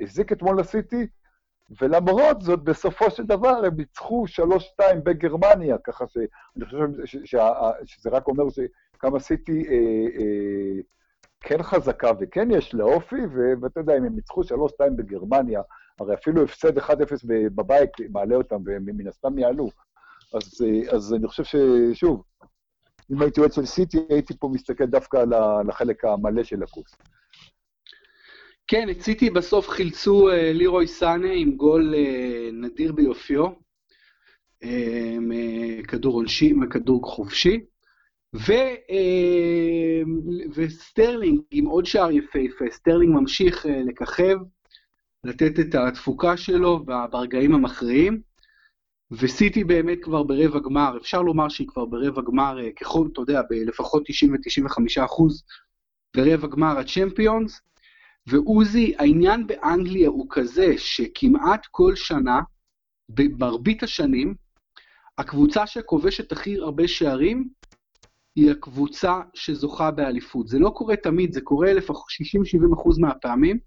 הזיק 0.00 0.32
אתמול 0.32 0.60
לסיטי, 0.60 1.06
ולמרות 1.80 2.42
זאת, 2.42 2.64
בסופו 2.64 3.10
של 3.10 3.26
דבר 3.26 3.64
הם 3.64 3.76
ניצחו 3.76 4.24
3-2 4.28 5.00
בגרמניה, 5.04 5.76
ככה 5.84 6.04
שאני 6.08 6.64
חושב 6.64 6.78
שזה 7.84 8.10
רק 8.10 8.28
אומר 8.28 8.44
כמה 8.98 9.20
סיטי 9.20 9.64
כן 11.40 11.62
חזקה 11.62 12.10
וכן 12.20 12.50
יש 12.50 12.74
לה 12.74 12.84
אופי, 12.84 13.20
ואתה 13.62 13.80
יודע, 13.80 13.96
אם 13.98 14.04
הם 14.04 14.14
ניצחו 14.14 14.42
3-2 14.42 14.44
בגרמניה, 14.96 15.62
הרי 16.00 16.14
אפילו 16.14 16.44
הפסד 16.44 16.78
1-0 16.78 16.90
בבית 17.26 17.90
מעלה 18.10 18.36
אותם, 18.36 18.56
והם 18.64 18.84
מן 18.86 19.08
הסתם 19.08 19.38
יעלו. 19.38 19.68
אז, 20.34 20.64
אז 20.88 21.14
אני 21.14 21.28
חושב 21.28 21.44
ששוב, 21.44 22.22
אם 23.12 23.22
הייתי 23.22 23.40
יועץ 23.40 23.54
של 23.54 23.66
סיטי, 23.66 23.98
הייתי 24.08 24.34
פה 24.38 24.48
מסתכל 24.48 24.86
דווקא 24.86 25.16
על 25.62 25.68
החלק 25.70 26.04
המלא 26.04 26.44
של 26.44 26.62
הכוס. 26.62 26.94
כן, 28.66 28.90
את 28.90 29.00
סיטי 29.00 29.30
בסוף 29.30 29.68
חילצו 29.68 30.30
אה, 30.30 30.52
לירוי 30.52 30.86
סאנה 30.86 31.32
עם 31.32 31.56
גול 31.56 31.94
אה, 31.94 32.48
נדיר 32.52 32.92
ביופיו, 32.92 33.46
אה, 34.62 35.16
מכדור 35.20 36.14
עונשי, 36.14 36.52
מכדור 36.52 37.10
חופשי. 37.10 37.60
ו, 38.34 38.52
אה, 38.90 40.02
וסטרלינג 40.54 41.40
עם 41.50 41.66
עוד 41.66 41.86
שער 41.86 42.10
יפהפה, 42.10 42.64
סטרלינג 42.70 43.14
ממשיך 43.14 43.66
אה, 43.66 43.82
לככב, 43.82 44.36
לתת 45.26 45.60
את 45.60 45.74
התפוקה 45.74 46.36
שלו 46.36 46.84
ברגעים 47.10 47.54
המכריעים, 47.54 48.20
וסיטי 49.10 49.64
באמת 49.64 49.98
כבר 50.02 50.22
ברבע 50.22 50.58
גמר, 50.58 50.96
אפשר 50.96 51.22
לומר 51.22 51.48
שהיא 51.48 51.68
כבר 51.68 51.84
ברבע 51.84 52.22
גמר, 52.22 52.60
אה, 52.60 52.70
ככל, 52.80 53.08
אתה 53.12 53.20
יודע, 53.20 53.42
בלפחות 53.50 54.02
90 54.06 54.32
ו-95 54.32 55.04
אחוז 55.04 55.44
ברבע 56.16 56.48
גמר 56.48 56.78
הצ'מפיונס, 56.78 57.60
ועוזי, 58.26 58.94
העניין 58.98 59.46
באנגליה 59.46 60.08
הוא 60.08 60.26
כזה 60.30 60.74
שכמעט 60.78 61.66
כל 61.70 61.94
שנה, 61.96 62.40
במרבית 63.08 63.82
השנים, 63.82 64.34
הקבוצה 65.18 65.66
שכובשת 65.66 66.32
הכי 66.32 66.56
הרבה 66.56 66.88
שערים 66.88 67.48
היא 68.36 68.50
הקבוצה 68.50 69.20
שזוכה 69.34 69.90
באליפות. 69.90 70.48
זה 70.48 70.58
לא 70.58 70.70
קורה 70.70 70.96
תמיד, 70.96 71.32
זה 71.32 71.40
קורה 71.40 71.72
לפחות 71.72 72.04
60-70 72.70 72.74
אחוז 72.74 72.98
מהפעמים. 72.98 73.58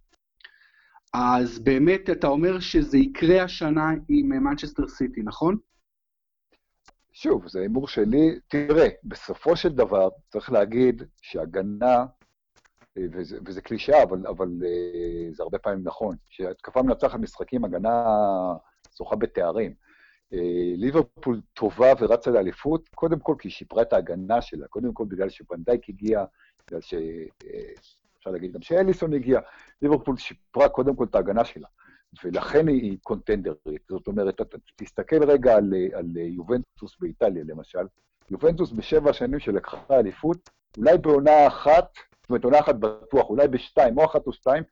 אז 1.13 1.59
באמת 1.59 2.09
אתה 2.09 2.27
אומר 2.27 2.59
שזה 2.59 2.97
יקרה 2.97 3.43
השנה 3.43 3.89
עם 4.09 4.29
מנצ'סטר 4.29 4.87
סיטי, 4.87 5.21
נכון? 5.23 5.57
שוב, 7.11 7.47
זה 7.47 7.61
הימור 7.61 7.87
שלי. 7.87 8.39
תראה, 8.47 8.87
בסופו 9.03 9.55
של 9.55 9.69
דבר 9.69 10.09
צריך 10.29 10.51
להגיד 10.51 11.03
שהגנה, 11.21 12.05
אה, 12.97 13.03
וזה, 13.11 13.37
וזה 13.45 13.61
קלישאה, 13.61 14.03
אבל, 14.03 14.27
אבל 14.27 14.49
אה, 14.65 15.31
זה 15.31 15.43
הרבה 15.43 15.57
פעמים 15.57 15.83
נכון, 15.83 16.15
שהתקפה 16.29 16.81
מנצחת 16.81 17.19
משחקים, 17.19 17.65
הגנה 17.65 18.05
זוכה 18.97 19.15
בתארים. 19.15 19.73
אה, 20.33 20.73
ליברפול 20.75 21.41
טובה 21.53 21.93
ורצה 21.99 22.31
לאליפות, 22.31 22.89
קודם 22.95 23.19
כל 23.19 23.35
כי 23.39 23.47
היא 23.47 23.53
שיפרה 23.53 23.81
את 23.81 23.93
ההגנה 23.93 24.41
שלה, 24.41 24.67
קודם 24.67 24.93
כל 24.93 25.05
בגלל 25.07 25.29
שוונדייק 25.29 25.89
הגיע, 25.89 26.25
בגלל 26.67 26.81
ש... 26.81 26.93
אה, 26.93 27.73
אפשר 28.19 28.31
להגיד 28.31 28.51
גם 28.53 28.61
שאליסון 28.61 29.13
הגיע, 29.13 29.39
ליברפול 29.81 30.17
שיפרה 30.17 30.69
קודם 30.69 30.95
כל 30.95 31.03
את 31.03 31.15
ההגנה 31.15 31.45
שלה, 31.45 31.67
ולכן 32.23 32.67
היא 32.67 32.97
קונטנדרית. 33.03 33.81
זאת 33.89 34.07
אומרת, 34.07 34.41
תסתכל 34.75 35.23
רגע 35.23 35.55
על, 35.55 35.73
על 35.93 36.17
יובנטוס 36.17 36.97
באיטליה, 36.99 37.43
למשל, 37.47 37.87
יובנטוס 38.29 38.71
בשבע 38.71 39.09
השנים 39.09 39.39
שלקחה 39.39 39.99
אליפות, 39.99 40.49
אולי 40.77 40.97
בעונה 40.97 41.47
אחת, 41.47 41.95
זאת 42.21 42.29
אומרת, 42.29 42.43
עונה 42.43 42.59
אחת 42.59 42.75
בטוח, 42.75 43.29
אולי 43.29 43.47
בשתיים, 43.47 43.97
או 43.97 44.05
אחת 44.05 44.27
או 44.27 44.33
שתיים, 44.33 44.63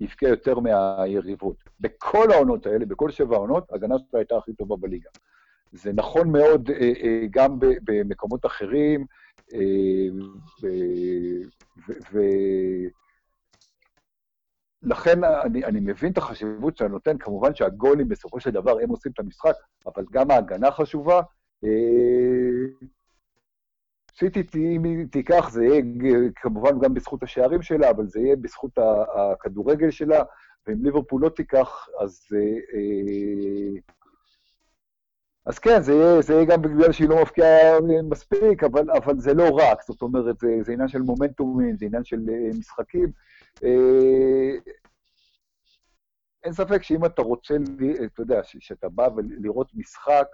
יבכה 0.00 0.28
יותר 0.28 0.58
מהיריבות. 0.58 1.56
בכל 1.80 2.32
העונות 2.32 2.66
האלה, 2.66 2.86
בכל 2.86 3.10
שבע 3.10 3.36
העונות, 3.36 3.72
ההגנה 3.72 3.94
שלה 3.98 4.20
הייתה 4.20 4.36
הכי 4.36 4.52
טובה 4.52 4.76
בליגה. 4.76 5.10
זה 5.74 5.92
נכון 5.92 6.32
מאוד 6.32 6.70
אה, 6.70 6.92
אה, 7.02 7.26
גם 7.30 7.58
במקומות 7.60 8.46
אחרים, 8.46 9.06
אה, 9.54 10.08
ולכן 14.82 15.24
אני, 15.24 15.64
אני 15.64 15.80
מבין 15.80 16.12
את 16.12 16.18
החשיבות 16.18 16.76
שאני 16.76 16.90
נותן, 16.90 17.18
כמובן 17.18 17.54
שהגולים 17.54 18.08
בסופו 18.08 18.40
של 18.40 18.50
דבר 18.50 18.78
הם 18.82 18.88
עושים 18.88 19.12
את 19.12 19.18
המשחק, 19.18 19.54
אבל 19.86 20.04
גם 20.12 20.30
ההגנה 20.30 20.70
חשובה. 20.70 21.20
סיטי 24.18 24.42
תיקח, 25.10 25.50
זה 25.50 25.64
יהיה 25.64 25.82
כמובן 26.36 26.80
גם 26.80 26.94
בזכות 26.94 27.22
השערים 27.22 27.62
שלה, 27.62 27.90
אבל 27.90 28.06
זה 28.06 28.20
יהיה 28.20 28.36
בזכות 28.36 28.78
הכדורגל 29.14 29.90
שלה, 29.90 30.22
ואם 30.66 30.84
ליברפול 30.84 31.22
לא 31.22 31.28
תיקח, 31.28 31.88
אז... 32.00 32.20
אה, 32.34 33.80
אז 35.46 35.58
כן, 35.58 35.82
זה 35.82 35.92
יהיה, 35.92 36.22
זה 36.22 36.34
יהיה 36.34 36.44
גם 36.44 36.62
בגלל 36.62 36.92
שהיא 36.92 37.08
לא 37.08 37.22
מפקיעה 37.22 37.80
מספיק, 38.10 38.64
אבל, 38.64 38.90
אבל 38.90 39.18
זה 39.18 39.34
לא 39.34 39.48
רק, 39.50 39.82
זאת 39.82 40.02
אומרת, 40.02 40.38
זה, 40.38 40.48
זה 40.62 40.72
עניין 40.72 40.88
של 40.88 40.98
מומנטומים, 41.02 41.76
זה 41.76 41.86
עניין 41.86 42.04
של 42.04 42.20
אה, 42.28 42.58
משחקים. 42.58 43.12
אה, 43.64 44.74
אין 46.44 46.52
ספק 46.52 46.82
שאם 46.82 47.04
אתה 47.04 47.22
רוצה, 47.22 47.54
אתה 48.04 48.22
יודע, 48.22 48.40
שאתה 48.42 48.88
בא 48.88 49.08
ולראות 49.16 49.70
משחק, 49.74 50.26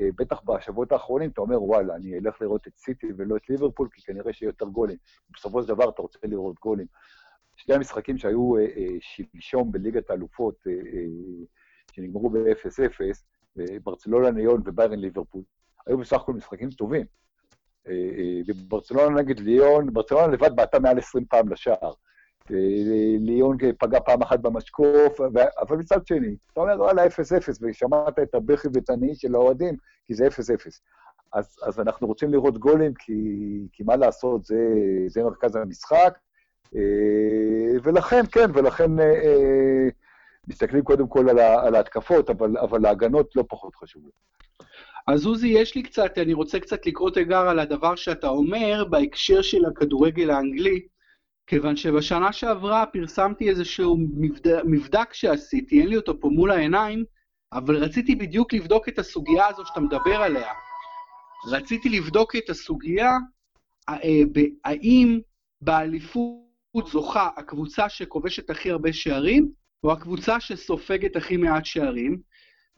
אה, 0.00 0.08
בטח 0.16 0.40
בשבועות 0.40 0.92
האחרונים 0.92 1.30
אתה 1.30 1.40
אומר, 1.40 1.62
וואלה, 1.62 1.94
אני 1.94 2.18
אלך 2.18 2.42
לראות 2.42 2.66
את 2.66 2.72
סיטי 2.76 3.06
ולא 3.16 3.36
את 3.36 3.48
ליברפול, 3.48 3.88
כי 3.92 4.02
כנראה 4.02 4.32
שיהיה 4.32 4.48
יותר 4.48 4.66
גולים. 4.66 4.96
בסופו 5.34 5.62
של 5.62 5.68
דבר 5.68 5.88
אתה 5.88 6.02
רוצה 6.02 6.18
לראות 6.22 6.56
גולים. 6.62 6.86
שני 7.56 7.74
המשחקים 7.74 8.18
שהיו 8.18 8.56
אה, 8.56 8.62
אה, 8.62 8.96
שלשום 9.00 9.72
בליגת 9.72 10.10
האלופות, 10.10 10.66
שנגמרו 11.92 12.30
ב-0-0, 12.30 13.22
ברצלונה 13.56 14.30
ניון 14.30 14.62
וביירן 14.64 14.98
ליברפול, 14.98 15.42
היו 15.86 15.98
בסך 15.98 16.16
הכל 16.16 16.32
משחקים 16.32 16.70
טובים. 16.70 17.06
וברצלונה 18.48 19.20
נגד 19.22 19.40
ליון, 19.40 19.92
ברצלונה 19.92 20.26
לבד 20.26 20.56
בעטה 20.56 20.78
מעל 20.78 20.98
20 20.98 21.24
פעם 21.24 21.48
לשער. 21.48 21.92
ליון 23.20 23.56
פגע 23.78 24.00
פעם 24.00 24.22
אחת 24.22 24.40
במשקוף, 24.40 25.20
אבל 25.60 25.76
מצד 25.76 26.06
שני, 26.06 26.36
אתה 26.52 26.60
אומר, 26.60 26.80
וואלה, 26.80 27.06
0-0, 27.06 27.08
ושמעת 27.60 28.18
את 28.18 28.34
הבכי 28.34 28.68
ואת 28.74 28.90
הנהי 28.90 29.14
של 29.14 29.34
האוהדים, 29.34 29.76
כי 30.06 30.14
זה 30.14 30.26
0-0. 30.26 30.30
אז, 31.32 31.58
אז 31.62 31.80
אנחנו 31.80 32.06
רוצים 32.06 32.32
לראות 32.32 32.58
גולים, 32.58 32.94
כי, 32.94 33.12
כי 33.72 33.82
מה 33.82 33.96
לעשות, 33.96 34.44
זה, 34.44 34.74
זה 35.06 35.22
מרכז 35.22 35.56
המשחק, 35.56 36.18
אה, 36.76 37.78
ולכן, 37.82 38.22
כן, 38.32 38.50
ולכן 38.54 39.00
אה, 39.00 39.04
אה, 39.04 39.88
מסתכלים 40.48 40.82
קודם 40.82 41.08
כל 41.08 41.28
על, 41.28 41.38
על 41.38 41.74
ההתקפות, 41.74 42.30
אבל, 42.30 42.58
אבל 42.58 42.86
ההגנות 42.86 43.36
לא 43.36 43.44
פחות 43.48 43.74
חשובות. 43.76 44.12
אז 45.06 45.26
עוזי, 45.26 45.48
יש 45.48 45.74
לי 45.74 45.82
קצת, 45.82 46.18
אני 46.18 46.32
רוצה 46.32 46.60
קצת 46.60 46.86
לקרוא 46.86 47.10
תיגר 47.10 47.48
על 47.48 47.58
הדבר 47.58 47.94
שאתה 47.94 48.28
אומר 48.28 48.84
בהקשר 48.90 49.42
של 49.42 49.64
הכדורגל 49.64 50.30
האנגלי. 50.30 50.80
כיוון 51.46 51.76
שבשנה 51.76 52.32
שעברה 52.32 52.86
פרסמתי 52.86 53.48
איזשהו 53.48 53.96
מבד... 54.16 54.62
מבדק 54.64 55.14
שעשיתי, 55.14 55.80
אין 55.80 55.88
לי 55.88 55.96
אותו 55.96 56.20
פה 56.20 56.28
מול 56.28 56.50
העיניים, 56.50 57.04
אבל 57.52 57.76
רציתי 57.76 58.14
בדיוק 58.14 58.52
לבדוק 58.52 58.88
את 58.88 58.98
הסוגיה 58.98 59.46
הזו 59.46 59.66
שאתה 59.66 59.80
מדבר 59.80 60.22
עליה. 60.22 60.52
רציתי 61.50 61.88
לבדוק 61.88 62.36
את 62.36 62.50
הסוגיה, 62.50 63.10
אה, 63.88 64.22
האם 64.64 65.20
באליפות 65.60 66.86
זוכה 66.86 67.28
הקבוצה 67.36 67.88
שכובשת 67.88 68.50
הכי 68.50 68.70
הרבה 68.70 68.92
שערים, 68.92 69.52
או 69.84 69.92
הקבוצה 69.92 70.40
שסופגת 70.40 71.16
הכי 71.16 71.36
מעט 71.36 71.64
שערים, 71.64 72.18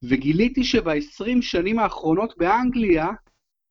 וגיליתי 0.02 0.64
שב-20 0.64 1.42
שנים 1.42 1.78
האחרונות 1.78 2.34
באנגליה 2.38 3.08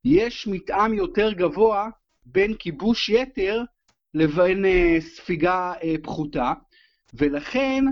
יש 0.04 0.46
מתאם 0.46 0.94
יותר 0.94 1.32
גבוה 1.32 1.88
בין 2.26 2.54
כיבוש 2.54 3.08
יתר 3.08 3.62
לבין 4.14 4.64
uh, 4.64 5.00
ספיגה 5.00 5.72
uh, 5.72 5.84
פחותה, 6.02 6.52
ולכן 7.14 7.84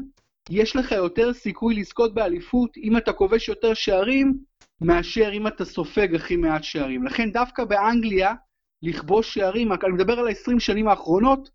יש 0.50 0.76
לך 0.76 0.92
יותר 0.92 1.32
סיכוי 1.32 1.74
לזכות 1.74 2.14
באליפות 2.14 2.76
אם 2.76 2.96
אתה 2.96 3.12
כובש 3.12 3.48
יותר 3.48 3.74
שערים, 3.74 4.38
מאשר 4.80 5.30
אם 5.32 5.46
אתה 5.46 5.64
סופג 5.64 6.14
הכי 6.14 6.36
מעט 6.36 6.64
שערים. 6.64 7.04
לכן 7.04 7.32
דווקא 7.32 7.64
באנגליה, 7.64 8.34
לכבוש 8.82 9.34
שערים, 9.34 9.72
אני 9.72 9.92
מדבר 9.92 10.18
על 10.18 10.28
ה-20 10.28 10.58
שנים 10.58 10.88
האחרונות, 10.88 11.50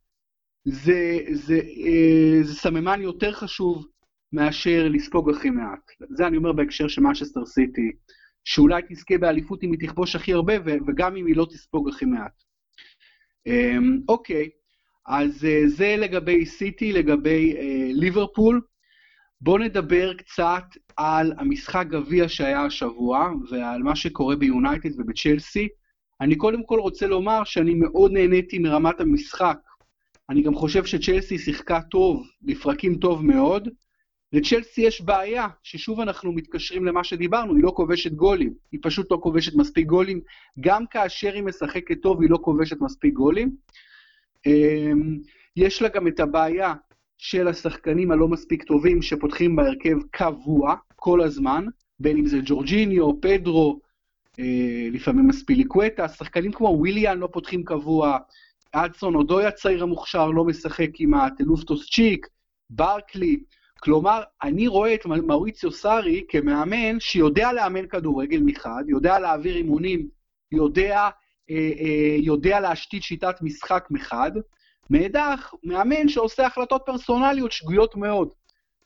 זה, 0.69 1.19
זה, 1.33 1.59
uh, 1.59 2.43
זה 2.43 2.55
סממן 2.55 3.01
יותר 3.01 3.31
חשוב 3.31 3.87
מאשר 4.33 4.87
לספוג 4.89 5.29
הכי 5.29 5.49
מעט. 5.49 5.79
זה 6.09 6.27
אני 6.27 6.37
אומר 6.37 6.51
בהקשר 6.51 6.87
של 6.87 7.01
משסטר 7.01 7.45
סיטי, 7.45 7.91
שאולי 8.43 8.81
תזכה 8.89 9.17
באליפות 9.17 9.63
אם 9.63 9.71
היא 9.71 9.79
תכבוש 9.79 10.15
הכי 10.15 10.33
הרבה, 10.33 10.53
וגם 10.87 11.15
אם 11.15 11.25
היא 11.25 11.35
לא 11.35 11.47
תספוג 11.49 11.89
הכי 11.89 12.05
מעט. 12.05 12.43
אמ, 13.47 13.99
אוקיי, 14.09 14.49
אז 15.07 15.45
אה, 15.45 15.61
זה 15.67 15.95
לגבי 15.97 16.45
סיטי, 16.45 16.93
לגבי 16.93 17.55
אה, 17.57 17.89
ליברפול. 17.93 18.61
בואו 19.41 19.57
נדבר 19.57 20.13
קצת 20.13 20.63
על 20.97 21.33
המשחק 21.37 21.85
גביע 21.89 22.29
שהיה 22.29 22.65
השבוע 22.65 23.31
ועל 23.51 23.83
מה 23.83 23.95
שקורה 23.95 24.35
ביונייטד 24.35 24.99
ובצ'לסי. 24.99 25.67
אני 26.21 26.35
קודם 26.35 26.63
כל 26.63 26.79
רוצה 26.79 27.07
לומר 27.07 27.43
שאני 27.43 27.73
מאוד 27.73 28.11
נהניתי 28.11 28.59
מרמת 28.59 29.01
המשחק. 29.01 29.57
אני 30.29 30.41
גם 30.41 30.55
חושב 30.55 30.85
שצ'לסי 30.85 31.37
שיחקה 31.37 31.81
טוב, 31.81 32.27
לפרקים 32.41 32.95
טוב 32.95 33.25
מאוד. 33.25 33.69
לצ'לסי 34.33 34.81
יש 34.81 35.01
בעיה, 35.01 35.47
ששוב 35.63 35.99
אנחנו 35.99 36.31
מתקשרים 36.31 36.85
למה 36.85 37.03
שדיברנו, 37.03 37.55
היא 37.55 37.63
לא 37.63 37.71
כובשת 37.75 38.11
גולים, 38.11 38.53
היא 38.71 38.79
פשוט 38.83 39.11
לא 39.11 39.19
כובשת 39.21 39.55
מספיק 39.55 39.87
גולים, 39.87 40.21
גם 40.59 40.85
כאשר 40.87 41.33
היא 41.33 41.43
משחקת 41.43 42.01
טוב 42.01 42.21
היא 42.21 42.29
לא 42.29 42.37
כובשת 42.41 42.81
מספיק 42.81 43.13
גולים. 43.13 43.55
אמ, 44.45 45.17
יש 45.55 45.81
לה 45.81 45.89
גם 45.89 46.07
את 46.07 46.19
הבעיה 46.19 46.73
של 47.17 47.47
השחקנים 47.47 48.11
הלא 48.11 48.27
מספיק 48.27 48.63
טובים 48.63 49.01
שפותחים 49.01 49.55
בהרכב 49.55 49.97
קבוע 50.11 50.75
כל 50.95 51.21
הזמן, 51.21 51.65
בין 51.99 52.17
אם 52.17 52.25
זה 52.25 52.39
ג'ורג'יניו, 52.45 53.21
פדרו, 53.21 53.79
אה, 54.39 54.87
לפעמים 54.91 55.27
מספיליקווטה, 55.27 56.07
שחקנים 56.07 56.51
כמו 56.51 56.67
וויליאן 56.67 57.17
לא 57.17 57.29
פותחים 57.31 57.63
קבוע, 57.63 58.17
אדסון 58.71 59.15
אודוי 59.15 59.45
הצעיר 59.45 59.83
המוכשר 59.83 60.27
לא 60.27 60.45
משחק 60.45 60.89
עם 60.99 61.13
הטלופטוס 61.13 61.89
צ'יק, 61.89 62.27
ברקלי, 62.69 63.39
כלומר, 63.79 64.21
אני 64.43 64.67
רואה 64.67 64.93
את 64.93 65.05
מאוריציו 65.05 65.71
סארי 65.71 66.23
כמאמן 66.29 66.99
שיודע 66.99 67.53
לאמן 67.53 67.87
כדורגל 67.87 68.39
מחד, 68.45 68.83
יודע 68.87 69.19
להעביר 69.19 69.55
אימונים, 69.55 70.07
יודע, 70.51 71.09
אה, 71.49 71.71
אה, 71.79 72.15
יודע 72.19 72.59
להשתית 72.59 73.03
שיטת 73.03 73.35
משחק 73.41 73.87
מחד, 73.89 74.31
מאידך, 74.89 75.53
מאמן 75.63 76.09
שעושה 76.09 76.45
החלטות 76.45 76.81
פרסונליות 76.85 77.51
שגויות 77.51 77.95
מאוד. 77.95 78.29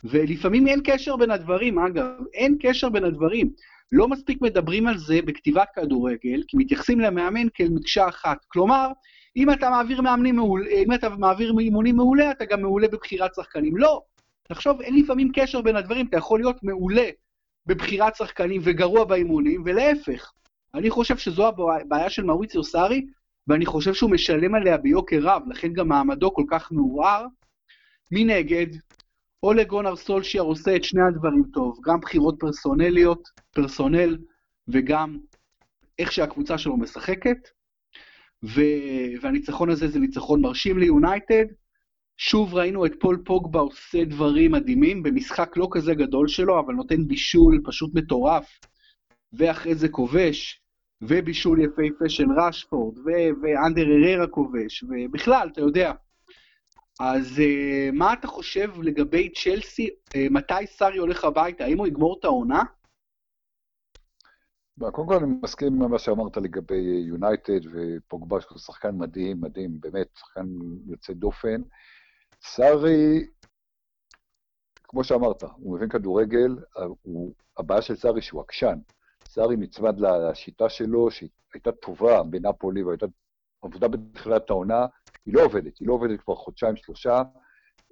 ולפעמים 0.04 0.68
אין 0.68 0.82
קשר 0.84 1.16
בין 1.16 1.32
הדברים, 1.32 1.80
אגב, 1.80 2.10
אין 2.34 2.58
קשר 2.62 2.90
בין 2.90 3.04
הדברים. 3.04 3.50
לא 3.92 4.08
מספיק 4.08 4.42
מדברים 4.42 4.88
על 4.88 4.98
זה 4.98 5.20
בכתיבת 5.26 5.68
כדורגל, 5.76 6.44
כי 6.48 6.58
מתייחסים 6.58 7.00
למאמן 7.00 7.48
כאל 7.54 7.70
מקשה 7.70 8.08
אחת. 8.08 8.46
כלומר, 8.48 8.88
אם 9.36 9.52
אתה 9.52 9.70
מעביר 9.70 10.02
מאמנים 10.02 10.36
מעולה, 10.36 10.70
אם 10.70 10.94
אתה 10.94 11.10
מעביר 11.10 11.54
אימונים 11.60 11.96
מעולה, 11.96 12.32
אתה 12.32 12.46
גם 12.46 12.62
מעולה 12.62 12.88
בבחירת 12.88 13.36
שחקנים. 13.36 13.78
לא, 13.78 14.02
תחשוב, 14.44 14.82
אין 14.82 14.96
לפעמים 14.96 15.32
קשר 15.34 15.62
בין 15.62 15.76
הדברים, 15.76 16.08
אתה 16.08 16.18
יכול 16.18 16.40
להיות 16.40 16.64
מעולה 16.64 17.10
בבחירת 17.66 18.16
שחקנים 18.16 18.62
וגרוע 18.64 19.06
באימונים, 19.06 19.64
ולהפך. 19.66 20.32
אני 20.74 20.90
חושב 20.90 21.18
שזו 21.18 21.48
הבעיה 21.48 22.10
של 22.10 22.24
מאוריציו 22.24 22.64
סארי, 22.64 23.06
ואני 23.48 23.66
חושב 23.66 23.94
שהוא 23.94 24.12
משלם 24.12 24.56
עליה 24.56 24.78
ביוקר 24.78 25.20
רב, 25.22 25.44
לכן 25.48 25.74
גם 25.74 25.88
מעמדו 25.88 26.34
כל 26.34 26.44
כך 26.50 26.72
מעורער. 26.72 27.26
מנגד, 28.12 28.68
אולה 29.44 29.64
גונר 29.64 29.96
סולשיאר 29.96 30.44
עושה 30.44 30.76
את 30.76 30.84
שני 30.84 31.02
הדברים 31.02 31.44
טוב, 31.54 31.80
גם 31.84 32.00
בחירות 32.00 32.36
פרסונליות, 32.40 33.28
פרסונל, 33.52 34.18
וגם 34.68 35.18
איך 36.00 36.12
שהקבוצה 36.12 36.58
שלו 36.58 36.78
משחקת. 36.78 37.38
ו... 38.46 38.62
והניצחון 39.22 39.70
הזה 39.70 39.88
זה 39.88 40.00
ניצחון 40.00 40.42
מרשים 40.42 40.78
ליונייטד, 40.78 41.46
שוב 42.18 42.56
ראינו 42.56 42.86
את 42.86 42.94
פול 43.00 43.22
פוגבה 43.26 43.60
עושה 43.60 44.06
דברים 44.06 44.52
מדהימים, 44.52 45.04
במשחק 45.04 45.58
לא 45.58 45.68
כזה 45.72 45.94
גדול 45.94 46.28
שלו, 46.28 46.60
אבל 46.60 46.74
נותן 46.74 47.08
בישול 47.08 47.62
פשוט 47.66 47.92
מטורף, 47.96 48.60
ואחרי 49.34 49.76
זה 49.76 49.90
כובש, 49.90 50.62
ובישול 51.02 51.60
יפהפה 51.62 52.10
של 52.10 52.26
ראשפורד, 52.46 52.98
ו- 52.98 53.42
ואנדר 53.42 53.86
אררה 53.86 54.28
כובש, 54.28 54.84
ובכלל, 54.84 55.50
אתה 55.52 55.62
יודע. 55.62 55.94
אז 57.00 57.40
uh, 57.40 57.92
מה 57.94 58.14
אתה 58.14 58.28
חושב 58.28 58.82
לגבי 58.82 59.30
צ'לסי, 59.30 59.88
uh, 59.88 60.18
מתי 60.32 60.66
סארי 60.66 60.98
הולך 60.98 61.24
הביתה? 61.24 61.64
האם 61.64 61.78
הוא 61.78 61.88
יגמור 61.88 62.18
את 62.20 62.26
העונה? 62.26 62.64
קודם 64.80 65.08
כל 65.08 65.16
אני 65.16 65.34
מסכים 65.44 65.84
עם 65.84 65.92
מה 65.92 66.00
שאמרת 66.00 66.38
לגבי 66.38 67.04
יונייטד 67.08 67.60
ופוגבה, 67.74 68.42
שהוא 68.42 68.58
שחקן 68.58 68.98
מדהים, 68.98 69.42
מדהים, 69.42 69.80
באמת, 69.80 70.08
שחקן 70.20 70.48
יוצא 70.88 71.14
דופן. 71.14 71.62
סארי, 72.44 73.26
כמו 74.84 75.04
שאמרת, 75.04 75.44
הוא 75.44 75.76
מבין 75.76 75.90
כדורגל, 75.90 76.56
הוא, 77.02 77.34
הבעיה 77.58 77.82
של 77.82 77.96
סארי 77.96 78.22
שהוא 78.22 78.42
עקשן. 78.42 78.80
סארי 79.28 79.58
נצמד 79.58 80.00
לשיטה 80.00 80.70
שלו, 80.70 81.12
שהייתה 81.12 81.72
טובה 81.72 82.24
בנפולי 82.24 82.84
והייתה 82.84 83.06
עבודה 83.62 83.88
בתחילת 83.88 84.50
העונה, 84.50 84.86
היא 85.26 85.34
לא 85.34 85.46
עובדת, 85.46 85.78
היא 85.78 85.88
לא 85.88 85.94
עובדת 85.94 86.22
כבר 86.22 86.36
חודשיים-שלושה, 86.36 87.22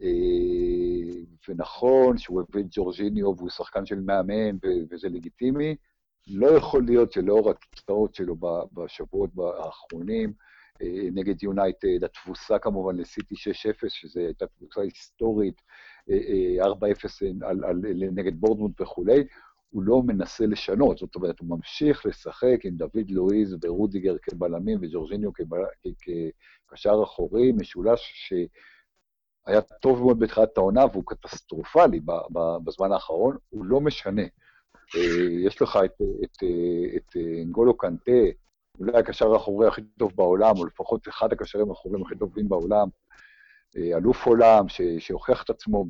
אה, 0.02 1.22
ונכון 1.48 2.18
שהוא 2.18 2.42
הביא 2.42 2.62
את 2.62 2.68
ג'ורג'יניו 2.72 3.36
והוא 3.38 3.50
שחקן 3.50 3.86
של 3.86 4.00
מאמן 4.00 4.58
וזה 4.90 5.10
לגיטימי, 5.10 5.76
לא 6.28 6.48
יכול 6.48 6.84
להיות 6.86 7.12
שלאור 7.12 7.52
התוצאות 7.52 8.16
שלו 8.16 8.36
בשבועות 8.74 9.30
האחרונים, 9.60 10.34
אה, 10.82 11.10
נגד 11.14 11.44
יונייטד, 11.44 12.04
התבוסה 12.04 12.60
כמובן 12.60 12.96
לסיטי 12.96 13.36
6-0, 13.36 13.90
שזו 13.90 14.20
הייתה 14.20 14.46
תבוסה 14.48 14.82
היסטורית, 14.82 15.62
4-0 16.10 16.12
אה, 17.24 17.50
אה, 17.50 17.74
נגד 18.12 18.40
בורדמונד 18.40 18.82
וכולי, 18.82 19.24
הוא 19.70 19.84
לא 19.84 20.02
מנסה 20.06 20.46
לשנות, 20.46 20.98
זאת 20.98 21.16
אומרת, 21.16 21.40
הוא 21.40 21.50
ממשיך 21.50 22.06
לשחק 22.06 22.58
עם 22.64 22.76
דוד 22.76 23.10
לואיז 23.10 23.56
ורודיגר 23.64 24.16
כבלמים 24.22 24.78
וג'ורג'יניו 24.82 25.32
כקשר 26.68 27.02
אחורי, 27.04 27.52
משולש 27.52 28.28
שהיה 28.28 29.62
טוב 29.62 30.00
מאוד 30.00 30.20
בתחילת 30.20 30.58
העונה 30.58 30.86
והוא 30.92 31.04
קטסטרופלי 31.06 32.00
בזמן 32.64 32.92
האחרון, 32.92 33.38
הוא 33.50 33.66
לא 33.66 33.82
משנה. 33.82 34.24
יש 35.46 35.62
לך 35.62 35.80
את, 35.86 36.02
את, 36.24 36.44
את 36.96 37.18
אנגולו 37.46 37.78
קנטה, 37.78 38.12
אולי 38.80 38.98
הקשר 38.98 39.34
האחורי 39.34 39.68
הכי 39.68 39.82
טוב 39.82 40.12
בעולם, 40.16 40.58
או 40.58 40.66
לפחות 40.66 41.08
אחד 41.08 41.34
הקשרים 41.34 41.70
האחוריים 41.70 42.06
הכי 42.06 42.16
טובים 42.16 42.50
בעולם, 42.50 42.88
אלוף 43.78 44.26
עולם, 44.26 44.66
שהוכיח 45.00 45.44
את 45.44 45.50
עצמו 45.50 45.86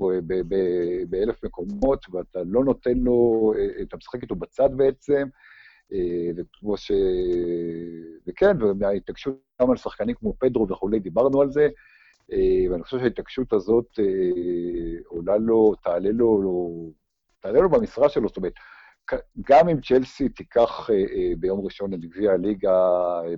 באלף 1.09 1.43
מקומות, 1.43 2.05
ואתה 2.11 2.39
לא 2.45 2.63
נותן 2.63 2.97
לו, 2.97 3.53
אתה 3.81 3.97
משחק 3.97 4.21
איתו 4.21 4.35
בצד 4.35 4.69
בעצם, 4.75 5.27
וכמו 6.37 6.77
ש... 6.77 6.91
וכן, 8.27 8.57
וההתעקשות 8.79 9.35
גם 9.61 9.71
על 9.71 9.77
שחקנים 9.77 10.15
כמו 10.15 10.33
פדרו 10.39 10.67
וכולי, 10.67 10.99
דיברנו 10.99 11.41
על 11.41 11.51
זה, 11.51 11.67
ואני 12.69 12.83
חושב 12.83 12.99
שההתעקשות 12.99 13.53
הזאת 13.53 13.99
עולה 15.05 15.37
לו, 15.37 15.73
תעלה 15.83 16.11
לו, 16.11 16.91
תעלה 17.39 17.59
לו 17.61 17.69
במשרה 17.69 18.09
שלו, 18.09 18.27
זאת 18.27 18.37
אומרת, 18.37 18.53
גם 19.49 19.69
אם 19.69 19.81
צ'לסי 19.81 20.29
תיקח 20.29 20.89
ביום 21.39 21.65
ראשון 21.65 21.93
את 21.93 21.99
גביע 21.99 22.31
הליגה 22.31 22.89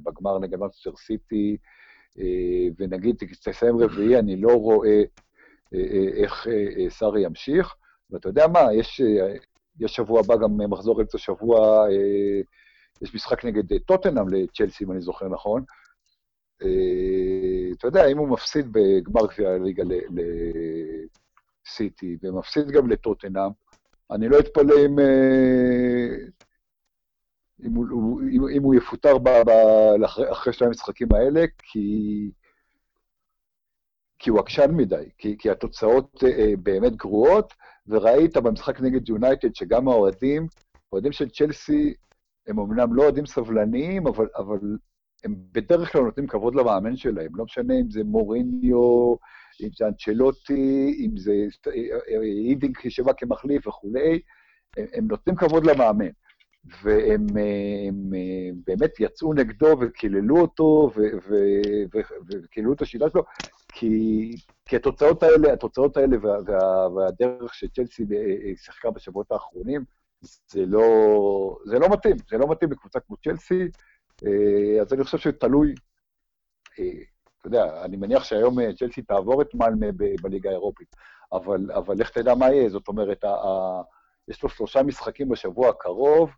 בגמר 0.03 0.39
נגד 0.39 0.59
מנצ'סטר 0.59 0.95
סיטי, 0.95 1.57
ונגיד 2.79 3.15
תסיים 3.43 3.77
רביעי, 3.77 4.19
אני 4.19 4.41
לא 4.41 4.53
רואה 4.53 5.03
איך 6.13 6.47
סארי 6.89 7.25
ימשיך. 7.25 7.75
ואתה 8.09 8.29
יודע 8.29 8.47
מה, 8.47 8.73
יש, 8.73 9.01
יש 9.79 9.95
שבוע 9.95 10.19
הבא 10.19 10.35
גם 10.35 10.57
מחזור 10.69 11.01
אמצע 11.01 11.17
שבוע, 11.17 11.85
יש 13.01 13.15
משחק 13.15 13.45
נגד 13.45 13.77
טוטנאם 13.85 14.29
לצ'לסי, 14.29 14.83
אם 14.83 14.91
אני 14.91 15.01
זוכר 15.01 15.27
נכון. 15.27 15.63
אתה 17.77 17.87
יודע, 17.87 18.07
אם 18.07 18.17
הוא 18.17 18.27
מפסיד 18.27 18.67
בגמר 18.71 19.27
גביע 19.33 19.49
הליגה 19.49 19.83
לסיטי, 21.65 22.17
ומפסיד 22.23 22.67
גם 22.67 22.89
לטוטנאם, 22.89 23.51
אני 24.11 24.29
לא 24.29 24.39
אתפלא 24.39 24.75
אם, 24.85 24.99
אם, 27.63 27.73
הוא, 27.75 28.21
אם, 28.31 28.47
אם 28.57 28.63
הוא 28.63 28.75
יפוטר 28.75 29.17
ב, 29.17 29.29
ב, 29.29 29.49
אחרי, 30.05 30.31
אחרי 30.31 30.53
שני 30.53 30.67
המשחקים 30.67 31.07
האלה, 31.13 31.45
כי, 31.57 32.31
כי 34.19 34.29
הוא 34.29 34.39
עקשן 34.39 34.71
מדי, 34.71 35.09
כי, 35.17 35.35
כי 35.39 35.49
התוצאות 35.49 36.23
אה, 36.23 36.53
באמת 36.63 36.95
גרועות, 36.95 37.53
וראית 37.87 38.37
במשחק 38.37 38.81
נגד 38.81 39.09
יונייטד 39.09 39.55
שגם 39.55 39.87
האוהדים, 39.87 40.47
האוהדים 40.91 41.11
של 41.11 41.29
צ'לסי, 41.29 41.93
הם 42.47 42.59
אמנם 42.59 42.93
לא 42.93 43.03
אוהדים 43.03 43.25
סבלניים, 43.25 44.07
אבל, 44.07 44.27
אבל 44.37 44.59
הם 45.23 45.35
בדרך 45.51 45.91
כלל 45.91 46.01
נותנים 46.01 46.27
כבוד 46.27 46.55
למאמן 46.55 46.95
שלהם, 46.95 47.35
לא 47.35 47.43
משנה 47.43 47.73
אם 47.73 47.91
זה 47.91 48.03
מוריניו, 48.03 49.15
אם 49.61 49.69
זה 49.77 49.87
אנצ'לוטי, 49.87 50.95
אם 51.05 51.17
זה 51.17 51.33
הידינק 52.23 52.89
שבא 52.89 53.11
כמחליף 53.17 53.67
וכולי, 53.67 54.19
הם, 54.77 54.85
הם 54.93 55.07
נותנים 55.07 55.35
כבוד 55.35 55.65
למאמן. 55.65 56.09
והם 56.83 57.25
הם, 57.29 58.13
הם 58.49 58.55
באמת 58.67 58.99
יצאו 58.99 59.33
נגדו 59.33 59.77
וקיללו 59.81 60.41
אותו 60.41 60.91
וקיללו 62.43 62.73
את 62.73 62.81
השיטה 62.81 63.09
שלו, 63.09 63.23
כי, 63.73 64.31
כי 64.65 64.75
התוצאות 64.75 65.23
האלה, 65.23 65.53
התוצאות 65.53 65.97
האלה 65.97 66.17
וה, 66.21 66.37
וה, 66.45 66.89
והדרך 66.89 67.53
שצ'לסי 67.53 68.05
שיחקה 68.55 68.91
בשבועות 68.91 69.31
האחרונים, 69.31 69.83
זה 70.21 70.65
לא, 70.65 71.57
זה 71.65 71.79
לא 71.79 71.89
מתאים, 71.89 72.15
זה 72.29 72.37
לא 72.37 72.47
מתאים 72.51 72.71
לקבוצה 72.71 72.99
כמו 72.99 73.17
צ'לסי, 73.17 73.63
אז 74.81 74.93
אני 74.93 75.03
חושב 75.03 75.17
שתלוי, 75.17 75.73
אתה 77.41 77.47
יודע, 77.47 77.85
אני 77.85 77.97
מניח 77.97 78.23
שהיום 78.23 78.73
צ'לסי 78.73 79.01
תעבור 79.01 79.41
את 79.41 79.53
מלמה 79.53 79.87
בליגה 80.21 80.49
האירופית, 80.49 80.95
אבל, 81.33 81.71
אבל 81.71 81.95
לך 81.97 82.09
תדע 82.09 82.35
מה 82.35 82.49
יהיה, 82.49 82.69
זאת 82.69 82.87
אומרת, 82.87 83.23
ה, 83.23 83.29
ה, 83.29 83.81
יש 84.27 84.43
לו 84.43 84.49
שלושה 84.49 84.83
משחקים 84.83 85.29
בשבוע 85.29 85.69
הקרוב, 85.69 86.29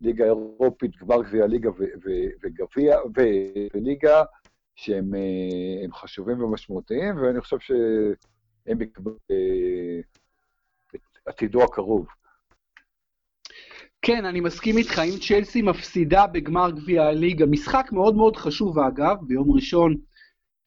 ליגה 0.00 0.24
אירופית, 0.24 0.96
גמר 0.96 1.22
גביע 1.22 1.46
ליגה 1.46 1.70
וגביע, 2.42 2.98
וליגה, 3.74 4.22
שהם 4.74 5.14
אה, 5.14 5.92
חשובים 5.92 6.42
ומשמעותיים, 6.42 7.22
ואני 7.22 7.40
חושב 7.40 7.58
שהם 7.58 8.82
יקבלו 8.82 9.16
אה, 9.30 10.00
את 10.94 11.00
עתידו 11.26 11.62
הקרוב. 11.62 12.06
כן, 14.02 14.24
אני 14.24 14.40
מסכים 14.40 14.78
איתך, 14.78 14.98
אם 14.98 15.18
צ'לסי 15.28 15.62
מפסידה 15.62 16.26
בגמר 16.26 16.70
גביע 16.70 17.02
הליגה, 17.02 17.46
משחק 17.46 17.88
מאוד 17.92 18.14
מאוד 18.14 18.36
חשוב 18.36 18.78
אגב, 18.78 19.16
ביום 19.22 19.52
ראשון, 19.52 19.96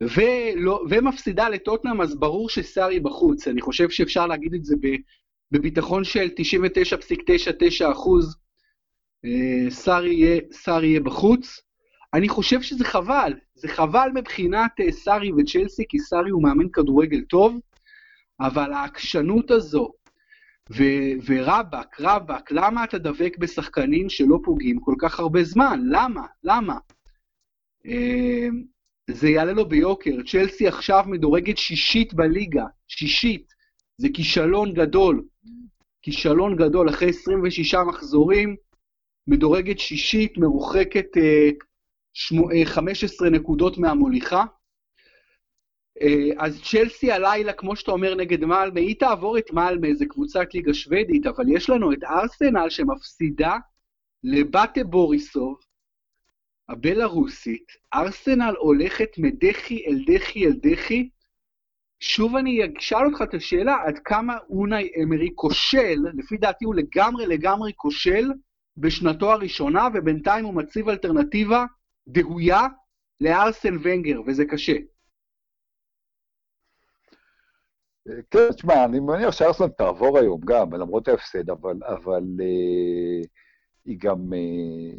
ולא, 0.01 0.85
ומפסידה 0.89 1.49
לטוטנאם, 1.49 2.01
אז 2.01 2.15
ברור 2.15 2.49
שסארי 2.49 2.99
בחוץ. 2.99 3.47
אני 3.47 3.61
חושב 3.61 3.89
שאפשר 3.89 4.27
להגיד 4.27 4.53
את 4.53 4.65
זה 4.65 4.75
בביטחון 5.51 6.03
של 6.03 6.29
99.99 7.83 7.91
אחוז. 7.91 8.35
סארי 9.69 10.13
יהיה, 10.13 10.41
יהיה 10.83 10.99
בחוץ. 10.99 11.61
אני 12.13 12.29
חושב 12.29 12.61
שזה 12.61 12.85
חבל, 12.85 13.33
זה 13.55 13.67
חבל 13.67 14.09
מבחינת 14.15 14.71
אה, 14.79 14.91
סארי 14.91 15.31
וצ'לסי, 15.31 15.83
כי 15.89 15.99
סארי 15.99 16.29
הוא 16.29 16.43
מאמן 16.43 16.69
כדורגל 16.73 17.21
טוב, 17.21 17.59
אבל 18.39 18.73
העקשנות 18.73 19.51
הזו, 19.51 19.91
ו- 20.69 21.13
ורבאק, 21.25 21.95
רבאק, 21.99 22.51
למה 22.51 22.83
אתה 22.83 22.97
דבק 22.97 23.37
בשחקנים 23.37 24.09
שלא 24.09 24.39
פוגעים 24.43 24.79
כל 24.79 24.95
כך 24.99 25.19
הרבה 25.19 25.43
זמן? 25.43 25.79
למה? 25.85 26.25
למה? 26.43 26.77
זה 29.11 29.29
יעלה 29.29 29.53
לו 29.53 29.69
ביוקר. 29.69 30.11
צ'לסי 30.31 30.67
עכשיו 30.67 31.03
מדורגת 31.07 31.57
שישית 31.57 32.13
בליגה, 32.13 32.65
שישית. 32.87 33.53
זה 33.97 34.07
כישלון 34.13 34.73
גדול. 34.73 35.23
כישלון 36.01 36.55
גדול 36.55 36.89
אחרי 36.89 37.09
26 37.09 37.75
מחזורים. 37.75 38.55
מדורגת 39.27 39.79
שישית, 39.79 40.37
מרוחקת 40.37 41.17
אה, 41.17 41.49
שמו, 42.13 42.51
אה, 42.51 42.65
15 42.65 43.29
נקודות 43.29 43.77
מהמוליכה. 43.77 44.43
אה, 46.01 46.29
אז 46.37 46.61
צ'לסי 46.63 47.11
הלילה, 47.11 47.53
כמו 47.53 47.75
שאתה 47.75 47.91
אומר, 47.91 48.15
נגד 48.15 48.45
מאלמה, 48.45 48.79
היא 48.79 48.99
תעבור 48.99 49.37
את 49.37 49.51
מאלמה, 49.53 49.87
איזה 49.87 50.05
קבוצת 50.05 50.53
ליגה 50.53 50.73
שוודית, 50.73 51.25
אבל 51.25 51.45
יש 51.49 51.69
לנו 51.69 51.93
את 51.93 52.03
ארסנל 52.03 52.69
שמפסידה 52.69 53.57
לבתה 54.23 54.83
בוריסוב, 54.83 55.57
הבלארוסית. 56.69 57.71
ארסנל 57.93 58.53
הולכת 58.59 59.09
מדחי 59.17 59.85
אל 59.87 59.99
דחי 60.07 60.45
אל 60.45 60.53
דחי. 60.61 61.09
שוב 61.99 62.35
אני 62.35 62.59
אשאל 62.79 63.05
אותך 63.05 63.21
את 63.21 63.33
השאלה, 63.33 63.75
עד 63.85 63.99
כמה 63.99 64.37
אונאי 64.49 64.89
אמרי 65.03 65.29
כושל, 65.35 65.99
לפי 66.13 66.37
דעתי 66.37 66.65
הוא 66.65 66.75
לגמרי 66.75 67.25
לגמרי 67.25 67.71
כושל, 67.75 68.31
בשנתו 68.77 69.31
הראשונה, 69.31 69.87
ובינתיים 69.93 70.45
הוא 70.45 70.53
מציב 70.53 70.89
אלטרנטיבה 70.89 71.65
דהויה 72.07 72.67
לארסן 73.21 73.77
ונגר, 73.83 74.21
וזה 74.27 74.45
קשה. 74.45 74.77
כן, 78.31 78.51
תשמע, 78.55 78.85
אני 78.85 78.99
מניח 78.99 79.31
שארסן 79.31 79.69
תעבור 79.69 80.17
היום 80.17 80.41
גם, 80.45 80.73
למרות 80.73 81.07
ההפסד, 81.07 81.49
אבל, 81.49 81.75
אבל 81.83 82.23
אה, 82.41 83.21
היא 83.85 83.97
גם... 83.99 84.33
אה, 84.33 84.97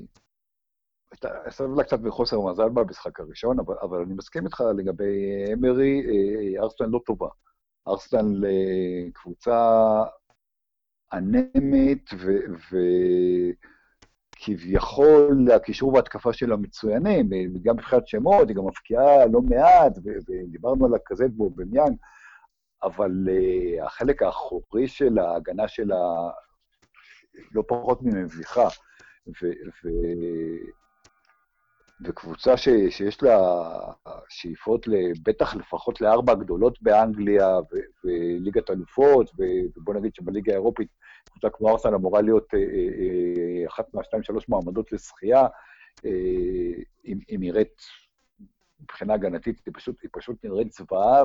עשתה 1.24 1.64
לה 1.76 1.84
קצת 1.84 2.00
מחוסר 2.00 2.40
מזל 2.40 2.68
במשחק 2.68 3.20
הראשון, 3.20 3.58
אבל, 3.58 3.74
אבל 3.82 3.98
אני 4.02 4.14
מסכים 4.14 4.44
איתך 4.46 4.64
לגבי 4.76 5.44
אמרי, 5.52 6.02
אה, 6.06 6.62
ארסנל 6.62 6.88
לא 6.88 7.00
טובה. 7.06 7.28
ארסנל 7.88 8.44
אה, 8.46 9.10
קבוצה 9.12 10.02
אנמית, 11.12 12.10
וכביכול 14.40 15.48
הקישור 15.54 15.94
וההתקפה 15.94 16.32
שלה 16.32 16.56
מצוינים, 16.56 17.30
גם 17.62 17.74
מבחינת 17.74 18.08
שמות, 18.08 18.48
היא 18.48 18.56
גם 18.56 18.66
מפקיעה 18.66 19.26
לא 19.26 19.40
מעט, 19.40 19.92
ודיברנו 20.04 20.86
על 20.86 20.94
הכזה 20.94 21.28
בו 21.28 21.50
במיאן, 21.50 21.92
אבל 22.82 23.10
uh, 23.26 23.84
החלק 23.84 24.22
האחורי 24.22 24.88
של 24.88 25.18
ההגנה 25.18 25.68
שלה 25.68 26.30
לא 27.52 27.62
פחות 27.68 28.02
ממביכה. 28.02 28.68
ו- 29.28 29.60
ו- 29.84 30.85
וקבוצה 32.00 32.56
ש, 32.56 32.68
שיש 32.90 33.22
לה 33.22 33.38
שאיפות 34.28 34.86
בטח 35.22 35.54
לפחות 35.54 36.00
לארבע 36.00 36.34
גדולות 36.34 36.82
באנגליה 36.82 37.58
וליגת 38.04 38.70
אלופות, 38.70 39.30
ובוא 39.76 39.94
נגיד 39.94 40.14
שבליגה 40.14 40.52
האירופית 40.52 40.88
קבוצה 41.30 41.50
כמו 41.50 41.70
ארסן 41.70 41.94
אמורה 41.94 42.20
להיות 42.20 42.54
אה, 42.54 42.58
אה, 42.58 43.68
אחת 43.68 43.94
מהשתיים 43.94 44.22
שלוש 44.22 44.48
מועמדות 44.48 44.92
לשחייה, 44.92 45.46
אה, 46.04 46.10
היא 47.04 47.38
נראית 47.38 47.82
מבחינה 48.80 49.14
הגנתית, 49.14 49.62
היא 49.66 49.74
פשוט, 49.76 49.96
היא 50.02 50.10
פשוט 50.12 50.44
נראית 50.44 50.72
זוועה, 50.72 51.22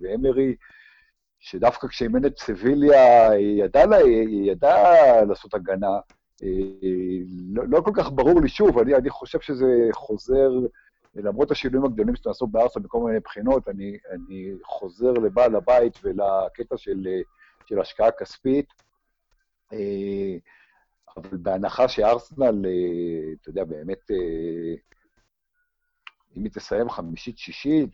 ואמרי, 0.00 0.56
שדווקא 1.40 1.88
כשאימן 1.88 2.26
את 2.26 2.38
סביליה, 2.38 3.30
היא 3.30 3.64
ידעה 3.64 4.08
ידע 4.28 5.24
לעשות 5.28 5.54
הגנה, 5.54 5.98
לא, 7.54 7.62
לא 7.68 7.80
כל 7.80 7.90
כך 7.94 8.12
ברור 8.12 8.40
לי, 8.40 8.48
שוב, 8.48 8.78
אני, 8.78 8.94
אני 8.94 9.10
חושב 9.10 9.40
שזה 9.40 9.88
חוזר, 9.92 10.50
למרות 11.14 11.50
השינויים 11.50 11.84
הגדולים 11.84 12.16
שנעשו 12.16 12.46
בארסה 12.46 12.80
בכל 12.80 12.98
מיני 12.98 13.20
בחינות, 13.20 13.68
אני, 13.68 13.98
אני 14.10 14.52
חוזר 14.64 15.12
לבעל 15.12 15.56
הבית 15.56 15.98
ולקטע 16.02 16.76
של, 16.76 17.08
של 17.66 17.80
השקעה 17.80 18.10
כספית. 18.10 18.66
אבל 21.16 21.36
בהנחה 21.38 21.88
שארסנל, 21.88 22.66
אה, 22.66 23.32
אתה 23.40 23.50
יודע, 23.50 23.64
באמת, 23.64 24.10
אה, 24.10 24.74
אם 26.36 26.44
היא 26.44 26.52
תסיים 26.52 26.90
חמישית-שישית, 26.90 27.90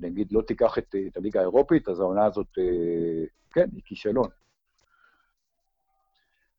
ונגיד 0.00 0.32
לא 0.32 0.42
תיקח 0.42 0.78
את, 0.78 0.94
את 1.06 1.16
הליגה 1.16 1.40
האירופית, 1.40 1.88
אז 1.88 2.00
העונה 2.00 2.24
הזאת, 2.24 2.58
אה, 2.58 3.24
כן, 3.50 3.68
היא 3.72 3.82
כישלון. 3.84 4.28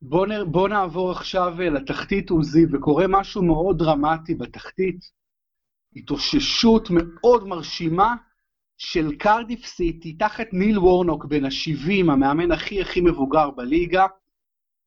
בוא, 0.05 0.27
נ... 0.27 0.51
בוא 0.51 0.69
נעבור 0.69 1.11
עכשיו 1.11 1.53
לתחתית 1.61 2.29
עוזי, 2.29 2.65
וקורה 2.73 3.05
משהו 3.09 3.43
מאוד 3.43 3.77
דרמטי 3.77 4.35
בתחתית. 4.35 4.99
התאוששות 5.95 6.87
מאוד 6.89 7.47
מרשימה 7.47 8.15
של 8.77 9.15
קרדיף 9.15 9.65
סיטי 9.65 10.13
תחת 10.13 10.47
ניל 10.53 10.79
וורנוק 10.79 11.25
בן 11.25 11.45
ה-70, 11.45 12.11
המאמן 12.11 12.51
הכי 12.51 12.81
הכי 12.81 13.01
מבוגר 13.01 13.51
בליגה. 13.51 14.05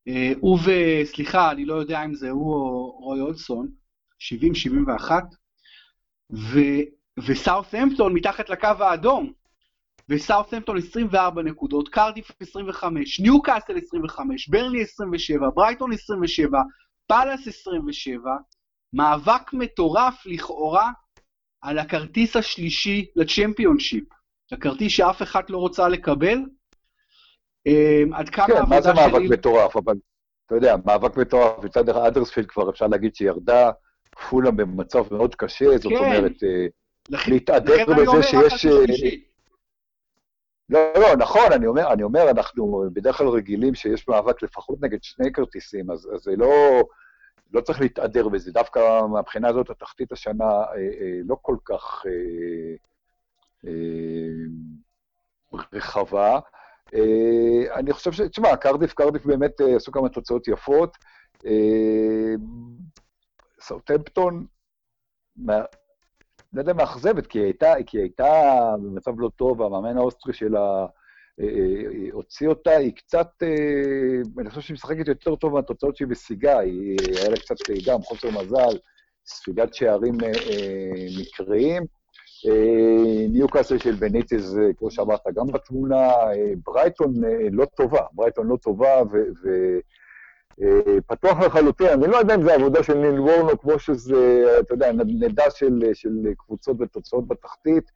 אה, 0.07 0.33
הוא 0.39 0.59
ו... 0.65 0.71
סליחה, 1.05 1.51
אני 1.51 1.65
לא 1.65 1.73
יודע 1.73 2.05
אם 2.05 2.15
זה 2.15 2.29
הוא 2.29 2.53
או 2.53 2.99
רוי 2.99 3.21
אולסון, 3.21 3.67
70-71, 5.09 5.11
ו... 6.31 6.59
וסאות'המפטון 7.27 8.13
מתחת 8.13 8.49
לקו 8.49 8.67
האדום, 8.79 9.33
וסאות'המפטון 10.09 10.77
24 10.77 11.41
נקודות, 11.41 11.89
קרדיף 11.89 12.31
25, 12.41 13.19
ניו 13.19 13.41
קאסל 13.41 13.77
25, 13.77 14.49
ברלי 14.49 14.81
27, 14.81 15.49
ברייטון 15.49 15.93
27, 15.93 16.59
פאלאס 17.07 17.47
27, 17.47 18.31
מאבק 18.93 19.53
מטורף 19.53 20.25
לכאורה 20.25 20.91
על 21.61 21.79
הכרטיס 21.79 22.35
השלישי 22.35 23.05
לצ'מפיונשיפ, 23.15 24.03
הכרטיס 24.51 24.91
שאף 24.91 25.21
אחד 25.21 25.49
לא 25.49 25.57
רוצה 25.57 25.87
לקבל. 25.87 26.37
אמ, 27.65 28.13
עד 28.13 28.29
כמה 28.29 28.47
כן, 28.47 28.69
מה 28.69 28.81
זה 28.81 28.93
מאבק 28.93 29.19
שלי... 29.19 29.27
מטורף? 29.27 29.75
אבל 29.75 29.95
אתה 30.45 30.55
יודע, 30.55 30.75
מאבק 30.85 31.17
מטורף, 31.17 31.63
מצד 31.63 31.89
אחד 31.89 31.99
אדרספילד 31.99 32.47
כבר 32.47 32.69
אפשר 32.69 32.87
להגיד 32.87 33.15
שירדה, 33.15 33.71
פולה 34.29 34.51
במצב 34.51 35.13
מאוד 35.13 35.35
קשה, 35.35 35.65
כן. 35.65 35.77
זאת 35.77 35.91
אומרת, 35.91 36.43
אה, 36.43 36.65
לכ... 37.09 37.27
להתהדר 37.27 37.85
בזה 37.85 38.23
שיש... 38.23 38.65
לא, 40.69 40.93
לא, 40.93 41.15
נכון, 41.15 41.51
אני 41.51 41.67
אומר, 41.67 41.93
אני 41.93 42.03
אומר, 42.03 42.29
אנחנו 42.29 42.83
בדרך 42.93 43.17
כלל 43.17 43.27
רגילים 43.27 43.75
שיש 43.75 44.07
מאבק 44.07 44.43
לפחות 44.43 44.77
נגד 44.81 45.03
שני 45.03 45.31
כרטיסים, 45.31 45.91
אז, 45.91 46.09
אז 46.15 46.21
זה 46.21 46.35
לא... 46.35 46.81
לא 47.53 47.61
צריך 47.61 47.81
להתהדר 47.81 48.29
בזה, 48.29 48.51
דווקא 48.51 49.01
מהבחינה 49.11 49.47
הזאת 49.47 49.69
התחתית 49.69 50.11
השנה 50.11 50.45
אה, 50.45 50.75
אה, 50.75 51.19
לא 51.25 51.37
כל 51.41 51.55
כך 51.65 52.05
אה, 52.05 52.75
אה, 53.67 53.71
רחבה. 55.73 56.39
אה, 56.93 57.75
אני 57.75 57.93
חושב 57.93 58.11
ש... 58.11 58.21
תשמע, 58.21 58.55
קרדיף, 58.55 58.93
קרדיף 58.93 59.25
באמת 59.25 59.61
אה, 59.61 59.75
עשו 59.75 59.91
כמה 59.91 60.09
תוצאות 60.09 60.47
יפות. 60.47 60.97
אה, 61.45 62.33
סאוטמפטון. 63.61 64.45
לא 66.53 66.61
יודע, 66.61 66.73
מאכזבת, 66.73 67.27
כי 67.27 67.39
היא 67.39 67.53
הייתה, 67.93 68.73
במצב 68.83 69.19
לא 69.19 69.29
טוב, 69.35 69.59
והמאמן 69.59 69.97
האוסטרי 69.97 70.33
שלה 70.33 70.85
אה, 71.39 71.45
אה, 71.45 72.09
הוציא 72.11 72.47
אותה, 72.47 72.71
היא 72.71 72.91
קצת, 72.91 73.27
אה, 73.43 74.41
אני 74.41 74.49
חושב 74.49 74.61
שהיא 74.61 74.73
משחקת 74.73 75.07
יותר 75.07 75.35
טוב 75.35 75.53
מהתוצאות 75.53 75.95
שהיא 75.95 76.07
משיגה, 76.07 76.59
היא 76.59 76.97
היה 77.17 77.29
לה 77.29 77.37
קצת 77.37 77.55
גם 77.85 78.01
חוסר 78.01 78.27
מזל, 78.31 78.77
ספיגת 79.25 79.73
שערים 79.73 80.17
מקריים. 81.19 81.83
ניו 83.29 83.47
קאסל 83.47 83.77
של 83.77 83.95
בניטיז, 83.95 84.59
כמו 84.77 84.91
שאמרת, 84.91 85.21
גם 85.35 85.47
בתמונה, 85.47 86.11
ברייטון 86.65 87.13
לא 87.51 87.65
טובה, 87.65 88.01
ברייטון 88.13 88.47
לא 88.47 88.57
טובה, 88.57 89.01
ופתוח 90.59 91.39
לחלוטין, 91.39 91.87
אני 91.87 92.07
לא 92.07 92.17
יודע 92.17 92.35
אם 92.35 92.43
זה 92.43 92.53
עבודה 92.53 92.83
של 92.83 92.97
ניל 92.97 93.19
וורנו, 93.19 93.59
כמו 93.59 93.79
שזה, 93.79 94.45
אתה 94.59 94.73
יודע, 94.73 94.91
נדע 94.91 95.49
של, 95.49 95.81
של 95.93 96.33
קבוצות 96.37 96.77
ותוצאות 96.81 97.27
בתחתית. 97.27 97.91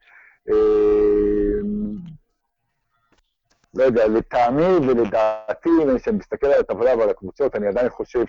לא 3.74 3.82
יודע, 3.84 4.06
לטעמי 4.08 4.62
ולדעתי, 4.62 5.70
כשאני 5.96 6.16
מסתכל 6.16 6.46
על 6.46 6.60
הטבלה 6.60 6.96
ועל 6.96 7.10
הקבוצות, 7.10 7.56
אני 7.56 7.66
עדיין 7.66 7.88
חושב 7.88 8.24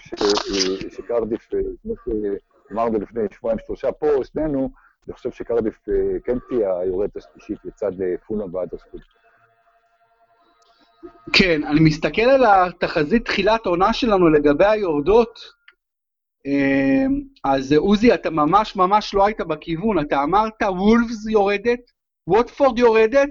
שקרדיף, 0.89 1.49
כמו 1.83 1.93
שאמרנו 2.05 2.99
לפני 2.99 3.21
שבועיים 3.31 3.59
שלושה 3.65 3.91
פה, 3.91 4.07
שנינו, 4.23 4.69
אני 5.07 5.13
חושב 5.13 5.31
שקרדיף 5.31 5.79
אה, 5.89 6.19
כן 6.23 6.37
תהיה 6.49 6.77
היורדת 6.79 7.17
השלישית 7.17 7.57
לצד 7.65 8.01
אה, 8.01 8.15
פולאם 8.27 8.55
ואדרספילד. 8.55 9.03
כן, 11.33 11.63
אני 11.63 11.79
מסתכל 11.79 12.21
על 12.21 12.43
התחזית 12.45 13.25
תחילת 13.25 13.65
העונה 13.65 13.93
שלנו 13.93 14.29
לגבי 14.29 14.65
היורדות, 14.65 15.39
אה, 16.45 17.05
אז 17.43 17.73
עוזי, 17.73 18.13
אתה 18.13 18.29
ממש 18.29 18.75
ממש 18.75 19.13
לא 19.13 19.25
היית 19.25 19.41
בכיוון, 19.41 19.99
אתה 19.99 20.23
אמרת 20.23 20.61
וולפס 20.61 21.27
יורדת, 21.29 21.79
ווטפורד 22.27 22.79
יורדת, 22.79 23.29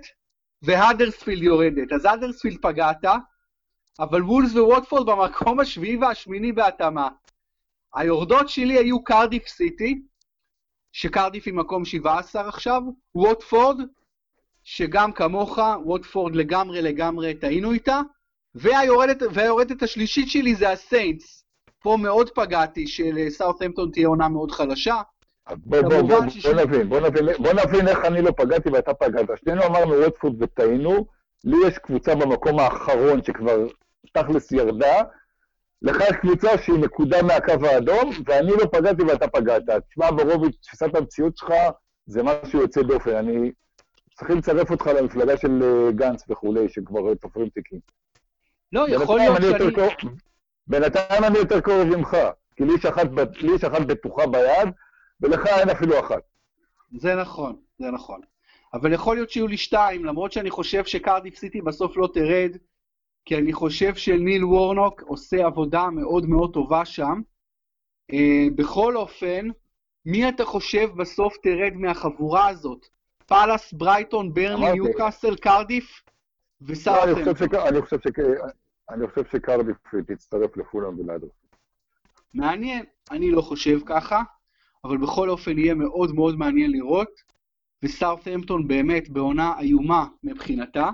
והאדרספילד 0.63 1.43
יורדת. 1.43 1.93
אז 1.93 2.05
האדרספילד 2.05 2.59
פגעת, 2.63 3.05
אבל 4.01 4.23
וולס 4.23 4.55
וווטפורד 4.55 5.07
במקום 5.07 5.61
השביעי 5.61 5.97
והשמיני 5.97 6.53
בהתאמה. 6.53 7.09
היורדות 7.95 8.49
שלי 8.49 8.79
היו 8.79 9.05
קרדיף 9.05 9.49
סיטי, 9.49 10.03
שקרדיף 10.93 11.47
היא 11.47 11.55
מקום 11.55 11.85
17 11.85 12.49
עכשיו, 12.49 12.83
ווטפורד, 13.15 13.81
שגם 14.65 15.13
כמוך, 15.13 15.59
ווטפורד 15.85 16.37
לגמרי 16.37 16.83
לגמרי 16.83 17.35
טעינו 17.35 17.73
איתה, 17.73 18.01
והיורדת, 18.55 19.23
והיורדת 19.33 19.83
השלישית 19.83 20.31
שלי 20.31 20.55
זה 20.55 20.71
הסיינטס. 20.71 21.45
פה 21.83 21.97
מאוד 22.01 22.31
פגעתי 22.31 22.87
שלסאות'המפטון 22.87 23.91
תהיה 23.91 24.09
עונה 24.09 24.29
מאוד 24.29 24.51
חלשה, 24.51 25.03
בוא, 25.57 25.81
בוא, 25.81 26.03
בוא, 26.03 26.21
בוא 26.43 26.63
נבין, 26.63 26.89
בוא 26.89 27.01
נבין, 27.01 27.25
בוא 27.39 27.53
נבין 27.53 27.89
איך 27.89 28.05
אני 28.05 28.23
לא 28.23 28.31
פגעתי 28.37 28.71
ואתה 28.71 28.95
פגעת. 28.95 29.27
שנינו 29.45 29.63
אמרנו 29.67 29.93
רדפורד 29.93 30.43
וטעינו, 30.43 31.07
לי 31.45 31.57
יש 31.67 31.79
קבוצה 31.79 32.15
במקום 32.15 32.59
האחרון 32.59 33.23
שכבר 33.23 33.67
תכלס 34.13 34.53
ירדה, 34.53 35.03
לך 35.83 35.97
יש 36.01 36.17
קבוצה 36.21 36.59
שהיא 36.59 36.79
נקודה 36.79 37.23
מהקו 37.23 37.67
האדום, 37.67 38.11
ואני 38.27 38.51
לא 38.51 38.67
פגעתי 38.73 39.03
ואתה 39.03 39.29
פגעת. 39.29 39.63
תשמע, 39.91 40.11
ברוביץ', 40.11 40.57
תפיסת 40.63 40.95
המציאות 40.95 41.37
שלך 41.37 41.53
זה 42.07 42.23
משהו 42.23 42.61
יוצא 42.61 42.83
דופן. 42.83 43.15
אני... 43.17 43.53
צריכים 44.15 44.39
לצרף 44.39 44.71
אותך 44.71 44.87
למפלגה 44.87 45.37
של 45.37 45.63
אה, 45.63 45.93
גנץ 45.93 46.25
וכולי, 46.29 46.69
שכבר 46.69 47.15
תופרים 47.15 47.49
תיקים. 47.49 47.81
לא, 48.73 48.87
יכול 48.89 49.19
להיות 49.19 49.39
שאני... 49.99 50.11
בינתיים 50.67 51.25
אני 51.25 51.39
יותר 51.39 51.61
קרוב 51.61 51.85
ממך, 51.85 52.17
כי 52.57 52.65
לי 52.65 52.73
יש 53.55 53.65
אחת 53.65 53.81
בטוחה 53.87 54.27
ביד, 54.27 54.69
ולך 55.21 55.47
אין 55.47 55.71
אפילו 55.71 56.01
אחת. 56.01 56.23
זה 56.99 57.15
נכון, 57.15 57.57
זה 57.79 57.91
נכון. 57.91 58.21
אבל 58.75 58.93
יכול 58.93 59.17
להיות 59.17 59.31
שיהיו 59.31 59.47
לי 59.47 59.57
שתיים, 59.57 60.05
למרות 60.05 60.33
שאני 60.33 60.51
חושב 60.51 60.85
שקרדיף 60.85 61.37
סיטי 61.37 61.63
בסוף 61.63 61.97
לא 61.97 62.09
תרד, 62.15 62.57
כי 63.25 63.37
אני 63.37 63.53
חושב 63.53 63.95
שניל 63.95 64.45
וורנוק 64.45 65.03
עושה 65.03 65.47
עבודה 65.47 65.91
מאוד 65.91 66.29
מאוד 66.29 66.53
טובה 66.53 66.85
שם. 66.85 67.21
Uh, 68.13 68.55
בכל 68.55 68.97
אופן, 68.97 69.49
מי 70.07 70.29
אתה 70.29 70.45
חושב 70.45 70.89
בסוף 70.97 71.37
תרד 71.43 71.73
מהחבורה 71.75 72.49
הזאת? 72.49 72.87
פאלאס, 73.33 73.73
ברייטון, 73.73 74.35
ברני, 74.35 74.73
ניוקאסל, 74.73 75.37
קרדיף 75.37 76.03
וסארטן. 76.63 77.23
אני 78.91 79.07
חושב 79.09 79.25
שקרדיף 79.33 79.77
תצטרף 80.07 80.57
לכולם 80.57 81.01
ולאדרס. 81.01 81.31
מעניין, 82.35 82.85
אני 83.11 83.31
לא 83.31 83.43
חושב 83.43 83.79
ככה. 83.87 84.23
אבל 84.85 84.97
בכל 84.97 85.31
אופן 85.31 85.59
יהיה 85.59 85.75
מאוד 85.75 86.15
מאוד 86.15 86.39
מעניין 86.39 86.71
לראות, 86.71 87.21
וסארטהמפטון 87.83 88.69
באמת 88.69 89.09
בעונה 89.09 89.59
איומה 89.61 90.07
מבחינתה. 90.25 90.91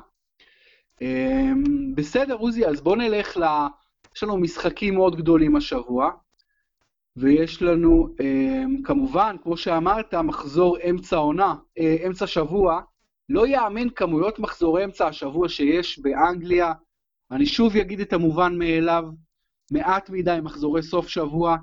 אמ, 1.00 1.94
בסדר, 1.94 2.34
עוזי, 2.34 2.66
אז 2.66 2.80
בוא 2.80 2.96
נלך 2.96 3.36
ל... 3.36 3.42
יש 4.16 4.22
לנו 4.22 4.36
משחקים 4.36 4.94
מאוד 4.94 5.16
גדולים 5.16 5.56
השבוע, 5.56 6.10
ויש 7.20 7.62
לנו 7.62 8.08
אמ, 8.20 8.82
כמובן, 8.82 9.36
כמו 9.42 9.56
שאמרת, 9.56 10.14
מחזור 10.14 10.76
אמצע 10.90 11.16
עונה, 11.16 11.54
אה, 11.78 11.96
אמצע 12.06 12.26
שבוע. 12.26 12.80
לא 13.28 13.46
יאמן 13.46 13.90
כמויות 13.90 14.38
מחזורי 14.38 14.84
אמצע 14.84 15.06
השבוע 15.06 15.48
שיש 15.48 15.98
באנגליה. 15.98 16.72
אני 17.30 17.46
שוב 17.46 17.76
אגיד 17.76 18.00
את 18.00 18.12
המובן 18.12 18.58
מאליו, 18.58 19.04
מעט 19.72 20.10
מדי 20.10 20.38
מחזורי 20.42 20.82
סוף 20.82 21.08
שבוע, 21.08 21.56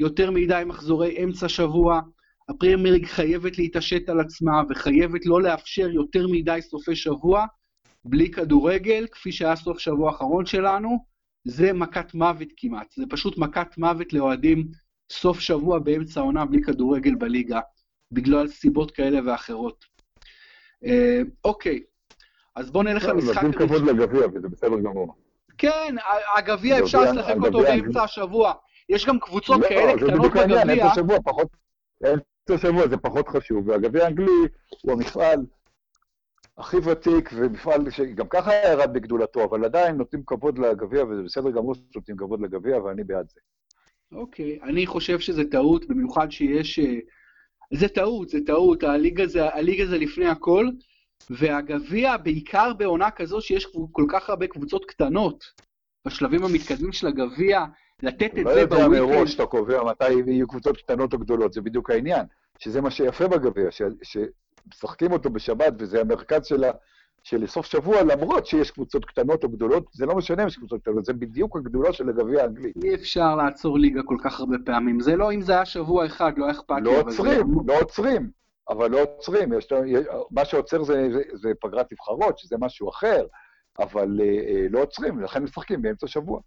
יותר 0.00 0.30
מדי 0.30 0.62
מחזורי 0.66 1.24
אמצע 1.24 1.48
שבוע, 1.48 2.00
הפרמייר 2.48 3.06
חייבת 3.06 3.58
להתעשת 3.58 4.08
על 4.08 4.20
עצמה 4.20 4.62
וחייבת 4.68 5.26
לא 5.26 5.42
לאפשר 5.42 5.88
יותר 5.90 6.26
מדי 6.28 6.58
סופי 6.62 6.96
שבוע 6.96 7.46
בלי 8.04 8.30
כדורגל, 8.30 9.06
כפי 9.12 9.32
שהיה 9.32 9.56
סוף 9.56 9.78
שבוע 9.78 10.10
האחרון 10.10 10.46
שלנו, 10.46 11.04
זה 11.44 11.72
מכת 11.72 12.14
מוות 12.14 12.48
כמעט, 12.56 12.92
זה 12.96 13.04
פשוט 13.08 13.38
מכת 13.38 13.78
מוות 13.78 14.12
לאוהדים 14.12 14.68
סוף 15.10 15.40
שבוע 15.40 15.78
באמצע 15.78 16.20
העונה 16.20 16.44
בלי 16.44 16.62
כדורגל 16.62 17.14
בליגה, 17.14 17.60
בגלל 18.12 18.48
סיבות 18.48 18.90
כאלה 18.90 19.18
ואחרות. 19.26 19.84
אה, 20.84 21.20
אוקיי, 21.44 21.82
אז 22.56 22.70
בואו 22.70 22.82
נלך 22.82 23.04
למשחק 23.04 23.36
הראשון. 23.36 23.44
נותנים 23.44 23.68
כבוד 23.68 23.82
לגביע, 23.82 24.26
וזה 24.34 24.48
בסדר 24.48 24.80
גמור. 24.80 25.14
כן, 25.58 25.94
הגביע 26.36 26.78
אפשר 26.78 27.00
לשחק 27.00 27.34
אותו 27.44 27.58
באמצע 27.58 28.02
השבוע. 28.02 28.52
יש 28.88 29.06
גם 29.06 29.20
קבוצות 29.20 29.60
לא, 29.60 29.68
כאלה 29.68 29.92
זה 29.92 30.06
קטנות 30.06 30.18
בדיוק 30.18 30.36
העניין, 30.36 30.68
בגביע. 30.68 30.84
אמצע 30.84 30.94
שבוע 30.94 31.16
פחות, 31.24 31.48
אמצע 32.04 32.58
שבוע 32.68 32.88
זה 32.88 32.96
פחות 32.96 33.28
חשוב, 33.28 33.68
והגביע 33.68 34.04
האנגלי 34.04 34.32
הוא 34.82 34.92
המפעל 34.92 35.46
הכי 36.58 36.76
ותיק, 36.76 37.30
ומפעל 37.34 37.90
שגם 37.90 38.28
ככה 38.28 38.54
ירד 38.54 38.92
בגדולתו, 38.92 39.44
אבל 39.44 39.64
עדיין 39.64 39.96
נותנים 39.96 40.22
כבוד 40.26 40.58
לגביע, 40.58 41.04
וזה 41.04 41.22
בסדר 41.22 41.50
גמור 41.50 41.74
שנותנים 41.74 42.16
כבוד 42.16 42.40
לגביע, 42.40 42.82
ואני 42.82 43.04
בעד 43.04 43.28
זה. 43.28 43.40
אוקיי, 44.12 44.58
אני 44.62 44.86
חושב 44.86 45.18
שזה 45.20 45.50
טעות, 45.50 45.88
במיוחד 45.88 46.30
שיש... 46.30 46.78
אה, 46.78 46.98
זה 47.74 47.88
טעות, 47.88 48.28
זה 48.28 48.38
טעות, 48.46 48.82
הליגה 48.82 49.26
זה, 49.26 49.54
הליגה 49.54 49.86
זה 49.86 49.98
לפני 49.98 50.26
הכל, 50.26 50.66
והגביע 51.30 52.16
בעיקר 52.16 52.72
בעונה 52.74 53.10
כזו 53.10 53.40
שיש 53.40 53.66
כל 53.92 54.04
כך 54.12 54.30
הרבה 54.30 54.46
קבוצות 54.46 54.84
קטנות, 54.84 55.44
בשלבים 56.06 56.44
המתקדמים 56.44 56.92
של 56.92 57.06
הגביע, 57.06 57.60
לתת 58.02 58.30
את 58.38 58.44
לא 58.44 58.54
זה 58.54 58.60
יודע 58.60 58.76
בוויקנד. 58.86 59.10
מראש 59.10 59.32
שאתה 59.32 59.46
קובע 59.46 59.84
מתי 59.84 60.12
יהיו 60.26 60.48
קבוצות 60.48 60.76
קטנות 60.76 61.12
או 61.12 61.18
גדולות, 61.18 61.52
זה 61.52 61.60
בדיוק 61.60 61.90
העניין. 61.90 62.26
שזה 62.58 62.80
מה 62.80 62.90
שיפה 62.90 63.28
בגביע, 63.28 63.70
ש- 63.70 63.82
שמשחקים 64.02 65.12
אותו 65.12 65.30
בשבת, 65.30 65.72
וזה 65.78 66.00
המרכז 66.00 66.46
של, 66.46 66.64
ה- 66.64 66.70
של 67.22 67.46
סוף 67.46 67.66
שבוע, 67.66 68.02
למרות 68.02 68.46
שיש 68.46 68.70
קבוצות 68.70 69.04
קטנות 69.04 69.44
או 69.44 69.48
גדולות, 69.48 69.84
זה 69.92 70.06
לא 70.06 70.16
משנה 70.16 70.42
אם 70.42 70.48
יש 70.48 70.56
קבוצות 70.56 70.80
קטנות, 70.80 71.04
זה 71.04 71.12
בדיוק 71.12 71.56
הגדולה 71.56 71.92
של 71.92 72.08
הגביע 72.08 72.42
האנגלי. 72.42 72.72
אי 72.84 72.94
אפשר 72.94 73.36
לעצור 73.36 73.78
ליגה 73.78 74.02
כל 74.02 74.16
כך 74.24 74.40
הרבה 74.40 74.56
פעמים. 74.66 75.00
זה 75.00 75.16
לא 75.16 75.32
אם 75.32 75.42
זה 75.42 75.52
היה 75.52 75.64
שבוע 75.64 76.06
אחד, 76.06 76.32
לא 76.38 76.50
אכפת 76.50 76.70
לי. 76.76 76.82
לא 76.82 77.00
אבל 77.00 77.10
זה- 77.10 77.18
עוצרים, 77.22 77.46
לא 77.66 77.78
עוצרים, 77.80 78.30
אבל 78.68 78.90
לא 78.90 79.02
עוצרים. 79.02 79.52
יש, 79.52 79.68
יש, 79.86 80.06
מה 80.30 80.44
שעוצר 80.44 80.82
זה, 80.82 81.08
זה, 81.12 81.22
זה 81.32 81.52
פגרת 81.60 81.92
נבחרות, 81.92 82.38
שזה 82.38 82.56
משהו 82.58 82.88
אחר, 82.88 83.26
אבל 83.78 84.20
אה, 84.20 84.26
אה, 84.26 84.66
לא 84.70 84.82
עוצרים, 84.82 85.20
לכן 85.20 85.42
משחקים 85.42 85.82
באמצע 85.82 86.06
השבוע. 86.06 86.40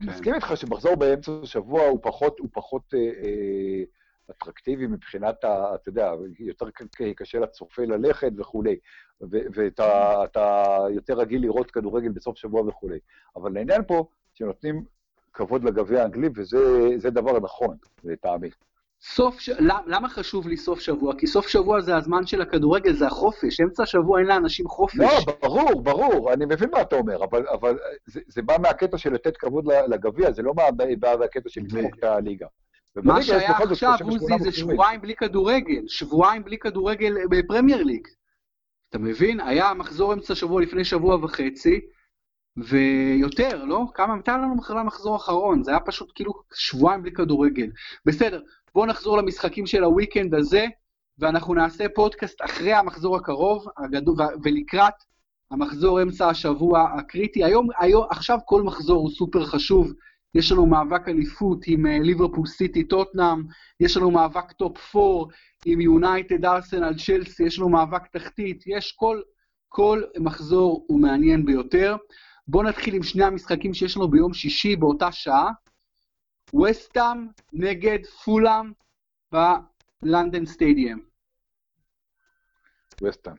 אני 0.00 0.08
כן. 0.08 0.14
מסכים 0.14 0.34
איתך 0.34 0.52
שמחזור 0.56 0.94
באמצע 0.94 1.32
השבוע 1.42 1.82
הוא 1.86 1.98
פחות, 2.02 2.38
הוא 2.38 2.48
פחות 2.52 2.82
אה, 2.94 2.98
אה, 3.00 3.82
אטרקטיבי 4.30 4.86
מבחינת, 4.86 5.44
ה, 5.44 5.74
אתה 5.74 5.88
יודע, 5.88 6.12
יותר 6.38 6.66
קשה 7.16 7.38
לצופה 7.38 7.82
ללכת 7.84 8.30
וכולי, 8.38 8.76
ואתה 9.30 10.14
אתה 10.24 10.76
יותר 10.90 11.14
רגיל 11.14 11.42
לראות 11.42 11.70
כדורגל 11.70 12.08
בסוף 12.08 12.36
שבוע 12.38 12.62
וכולי. 12.68 12.98
אבל 13.36 13.56
העניין 13.56 13.82
פה, 13.86 14.06
שנותנים 14.34 14.84
כבוד 15.32 15.64
לגביע 15.64 16.02
האנגלי, 16.02 16.28
וזה 16.36 17.10
דבר 17.10 17.38
נכון, 17.40 17.76
לטעמי. 18.04 18.50
סוף, 19.00 19.40
ש... 19.40 19.48
למ- 19.48 19.84
למה 19.86 20.08
חשוב 20.08 20.48
לי 20.48 20.56
סוף 20.56 20.80
שבוע? 20.80 21.14
כי 21.18 21.26
סוף 21.26 21.48
שבוע 21.48 21.80
זה 21.80 21.96
הזמן 21.96 22.26
של 22.26 22.40
הכדורגל, 22.42 22.92
זה 22.92 23.06
החופש. 23.06 23.60
אמצע 23.60 23.82
השבוע 23.82 24.18
אין 24.18 24.26
לאנשים 24.26 24.68
חופש. 24.68 24.96
לא, 24.98 25.08
ברור, 25.42 25.82
ברור, 25.82 26.32
אני 26.32 26.44
מבין 26.44 26.70
מה 26.70 26.80
אתה 26.80 26.96
אומר, 26.96 27.24
אבל, 27.24 27.48
אבל 27.48 27.78
זה, 28.06 28.20
זה 28.28 28.42
בא 28.42 28.56
מהקטע 28.62 28.98
של 28.98 29.12
לתת 29.12 29.36
כבוד 29.36 29.64
לגביע, 29.88 30.32
זה 30.32 30.42
לא 30.42 30.52
בא, 30.52 31.16
מהקטע 31.18 31.48
של 31.48 31.60
לדפוק 31.60 31.98
את 31.98 32.04
הליגה. 32.04 32.46
מה 33.04 33.22
שהיה 33.22 33.50
עכשיו, 33.50 33.98
38 33.98 34.34
עוזי, 34.34 34.44
זה. 34.44 34.52
שבועיים 34.52 35.00
בלי 35.00 35.14
כדורגל. 35.14 35.82
שבועיים 35.88 36.44
בלי 36.44 36.58
כדורגל 36.58 37.14
בפרמייר 37.30 37.82
ליג. 37.82 38.06
אתה 38.88 38.98
מבין? 38.98 39.40
היה 39.40 39.74
מחזור 39.74 40.12
אמצע 40.12 40.34
שבוע 40.34 40.62
לפני 40.62 40.84
שבוע 40.84 41.24
וחצי, 41.24 41.80
ויותר, 42.56 43.64
לא? 43.64 43.84
כמה, 43.94 44.16
מתי 44.16 44.30
היה 44.30 44.38
לנו 44.38 44.56
בכלל 44.56 44.78
המחזור 44.78 45.12
האחרון? 45.14 45.62
זה 45.62 45.70
היה 45.70 45.80
פשוט 45.80 46.12
כאילו 46.14 46.32
שבועיים 46.54 47.02
בלי 47.02 47.12
כדורגל. 47.12 47.70
בסדר, 48.04 48.42
בואו 48.74 48.86
נחזור 48.86 49.18
למשחקים 49.18 49.66
של 49.66 49.84
ה 49.84 49.90
weekend 49.90 50.34
הזה, 50.34 50.66
ואנחנו 51.18 51.54
נעשה 51.54 51.88
פודקאסט 51.94 52.44
אחרי 52.44 52.72
המחזור 52.72 53.16
הקרוב, 53.16 53.66
הגדול, 53.76 54.16
ולקראת 54.42 54.94
המחזור 55.50 56.02
אמצע 56.02 56.28
השבוע 56.28 56.88
הקריטי. 56.98 57.44
היום, 57.44 57.68
היום, 57.78 58.06
עכשיו 58.10 58.38
כל 58.44 58.62
מחזור 58.62 59.00
הוא 59.00 59.10
סופר 59.10 59.44
חשוב. 59.44 59.92
יש 60.38 60.52
לנו 60.52 60.66
מאבק 60.66 61.08
אליפות 61.08 61.58
עם 61.66 61.86
אה, 61.86 61.98
ליברפול 61.98 62.46
סיטי 62.46 62.84
טוטנאם, 62.84 63.42
יש 63.80 63.96
לנו 63.96 64.10
מאבק 64.10 64.52
טופ 64.52 64.96
4 64.96 65.34
עם 65.64 65.80
יונייטד 65.80 66.44
ארסנל 66.44 66.94
צ'לסי, 66.94 67.44
יש 67.44 67.58
לנו 67.58 67.68
מאבק 67.68 68.06
תחתית, 68.06 68.64
יש 68.66 68.92
כל, 68.92 69.20
כל 69.68 70.02
מחזור 70.20 70.86
הוא 70.88 71.00
מעניין 71.00 71.44
ביותר. 71.44 71.96
בואו 72.48 72.62
נתחיל 72.62 72.94
עם 72.94 73.02
שני 73.02 73.24
המשחקים 73.24 73.74
שיש 73.74 73.96
לנו 73.96 74.10
ביום 74.10 74.34
שישי 74.34 74.76
באותה 74.76 75.12
שעה. 75.12 75.50
וסטאם 76.54 77.26
נגד 77.52 78.06
פולאם 78.24 78.72
בלונדון 79.32 80.46
סטדיאם. 80.46 80.98
וסטהאם. 83.02 83.36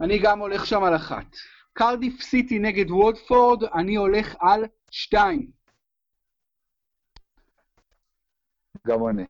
אני 0.00 0.18
גם 0.22 0.38
הולך 0.38 0.66
שם 0.66 0.84
על 0.84 0.96
אחת. 0.96 1.36
קרדיף 1.80 2.20
סיטי 2.22 2.58
נגד 2.58 2.90
וודפורד, 2.90 3.64
אני 3.64 3.96
הולך 3.96 4.34
על 4.40 4.64
שתיים. 4.90 5.50
גם 8.86 9.08
אני. 9.08 9.24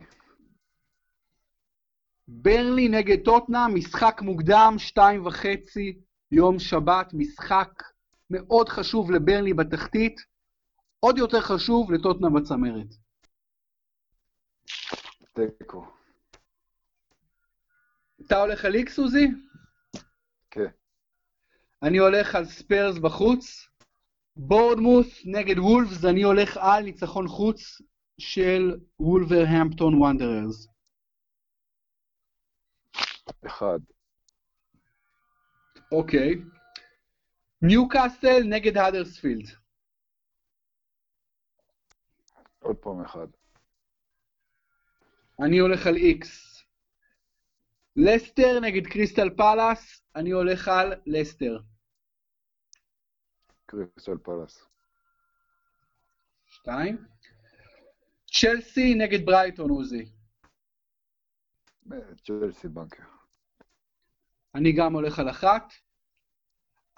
ברלי 2.29 2.89
נגד 2.89 3.25
טוטנאם, 3.25 3.75
משחק 3.75 4.21
מוקדם, 4.23 4.75
שתיים 4.79 5.27
וחצי, 5.27 6.01
יום 6.33 6.59
שבת, 6.59 7.13
משחק 7.13 7.83
מאוד 8.31 8.69
חשוב 8.69 9.11
לברלי 9.11 9.55
בתחתית, 9.55 10.21
עוד 11.01 11.19
יותר 11.19 11.41
חשוב 11.41 11.93
לטוטנאם 11.93 12.35
בצמרת. 12.35 12.95
תיקו. 15.33 15.87
אתה 18.27 18.41
הולך 18.41 18.65
על 18.65 18.75
איקס, 18.75 18.99
עוזי? 18.99 19.29
כן. 20.51 20.80
אני 21.83 21.99
הולך 21.99 22.35
על 22.35 22.45
ספיירס 22.45 22.99
בחוץ. 22.99 23.69
בורדמוס 24.37 25.23
נגד 25.25 25.59
וולפס, 25.59 26.05
אני 26.05 26.23
הולך 26.23 26.57
על 26.57 26.83
ניצחון 26.83 27.29
חוץ 27.29 27.83
של 28.19 28.81
וולברהמפטון 29.01 29.95
וונדררס. 29.95 30.69
אחד. 33.47 33.79
אוקיי. 35.93 36.35
ניוקאסל 37.63 38.43
נגד 38.45 38.77
האדרספילד. 38.77 39.49
עוד 42.59 42.77
פעם 42.77 43.05
אחד. 43.05 43.27
אני 45.41 45.59
הולך 45.59 45.87
על 45.87 45.97
איקס. 45.97 46.50
לסטר 47.97 48.61
נגד 48.61 48.87
קריסטל 48.87 49.31
פלאס, 49.31 50.03
אני 50.17 50.31
הולך 50.31 50.69
על 50.69 50.95
לסטר. 51.07 51.59
קריסטל 53.67 54.19
פלאס. 54.23 54.67
שתיים. 56.47 57.05
צ'לסי 58.27 58.95
נגד 58.95 59.27
ברייטון, 59.27 59.71
עוזי. 59.71 60.09
אה, 61.93 61.99
צ'לסי 62.25 62.69
בנקר. 62.69 63.03
אני 64.55 64.73
גם 64.73 64.95
הולך 64.95 65.19
על 65.19 65.31
אחת. 65.31 65.73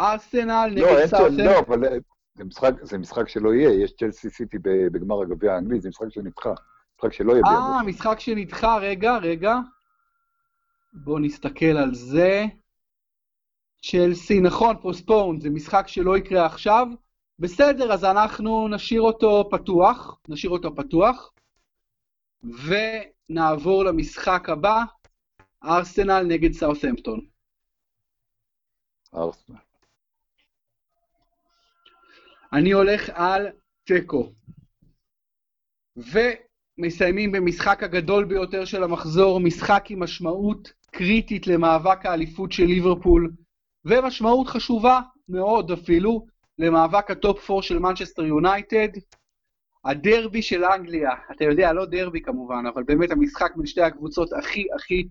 ארסנל 0.00 0.68
לא, 0.70 0.92
נגד. 0.92 1.06
סאוטהמפטון. 1.06 1.46
לא, 1.46 1.58
אבל 1.58 1.84
אה, 1.84 1.98
זה 2.34 2.44
משחק, 2.44 2.72
זה 2.82 2.98
משחק 2.98 3.28
שלא 3.28 3.54
יהיה, 3.54 3.84
יש 3.84 3.92
צ'לסי 3.92 4.30
סיטי 4.30 4.58
בגמר 4.62 5.22
הגביע 5.22 5.54
האנגלי, 5.54 5.80
זה 5.80 5.88
משחק 5.88 6.08
שנדחה. 6.10 6.52
משחק 6.98 7.12
שלא 7.12 7.32
יהיה 7.32 7.42
אה. 7.46 7.82
משחק 7.82 8.20
שנדחה, 8.20 8.76
רגע, 8.76 9.16
רגע. 9.16 9.54
בואו 10.92 11.18
נסתכל 11.18 11.76
על 11.76 11.94
זה. 11.94 12.44
צ'לסי, 13.82 14.40
נכון, 14.40 14.76
פוסטפון, 14.82 15.40
זה 15.40 15.50
משחק 15.50 15.88
שלא 15.88 16.16
יקרה 16.16 16.46
עכשיו. 16.46 16.86
בסדר, 17.38 17.92
אז 17.92 18.04
אנחנו 18.04 18.68
נשאיר 18.68 19.00
אותו 19.00 19.48
פתוח, 19.50 20.20
נשאיר 20.28 20.52
אותו 20.52 20.76
פתוח, 20.76 21.32
ונעבור 22.42 23.84
למשחק 23.84 24.48
הבא, 24.48 24.82
ארסנל 25.64 26.22
נגד 26.22 26.52
סאות'המפטון. 26.52 27.20
ארסנל. 29.14 29.56
אני 32.52 32.72
הולך 32.72 33.10
על 33.14 33.46
תיקו. 33.84 34.32
ומסיימים 35.96 37.32
במשחק 37.32 37.82
הגדול 37.82 38.24
ביותר 38.24 38.64
של 38.64 38.82
המחזור, 38.82 39.40
משחק 39.40 39.84
עם 39.88 40.02
משמעות 40.02 40.72
קריטית 40.92 41.46
למאבק 41.46 42.06
האליפות 42.06 42.52
של 42.52 42.64
ליברפול, 42.64 43.32
ומשמעות 43.84 44.46
חשובה 44.46 45.00
מאוד 45.28 45.70
אפילו 45.70 46.26
למאבק 46.58 47.10
הטופ 47.10 47.50
4 47.50 47.62
של 47.62 47.78
מנצ'סטר 47.78 48.22
יונייטד. 48.22 48.88
הדרבי 49.84 50.42
של 50.42 50.64
אנגליה, 50.64 51.10
אתה 51.36 51.44
יודע, 51.44 51.72
לא 51.72 51.84
דרבי 51.84 52.20
כמובן, 52.20 52.64
אבל 52.74 52.82
באמת 52.82 53.10
המשחק 53.10 53.52
בין 53.56 53.66
שתי 53.66 53.82
הקבוצות 53.82 54.32
הכי 54.32 54.66
הכי 54.76 55.08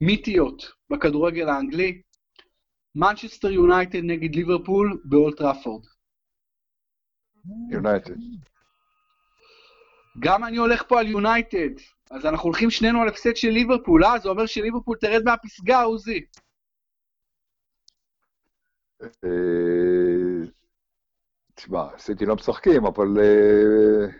מיתיות 0.00 0.72
בכדורגל 0.90 1.48
האנגלי. 1.48 2.02
מנצ'סטר 2.94 3.50
יונייטד 3.50 4.00
נגד 4.02 4.34
ליברפול 4.34 5.02
באולד 5.04 5.38
טראפורד. 5.38 5.84
יונייטד. 7.70 8.14
גם 10.18 10.44
אני 10.44 10.56
הולך 10.56 10.82
פה 10.88 11.00
על 11.00 11.06
יונייטד, 11.06 11.70
אז 12.10 12.26
אנחנו 12.26 12.44
הולכים 12.44 12.70
שנינו 12.70 13.02
על 13.02 13.08
הפסד 13.08 13.36
של 13.36 13.48
ליברפול, 13.48 14.04
אה? 14.04 14.18
זה 14.18 14.28
אומר 14.28 14.46
שליברפול 14.46 14.96
תרד 15.00 15.22
מהפסגה, 15.24 15.82
עוזי. 15.82 16.24
אה, 19.02 20.48
תשמע, 21.54 21.98
סיטי 21.98 22.26
לא 22.26 22.34
משחקים, 22.34 22.86
אבל 22.86 23.06
uh, 23.16 24.12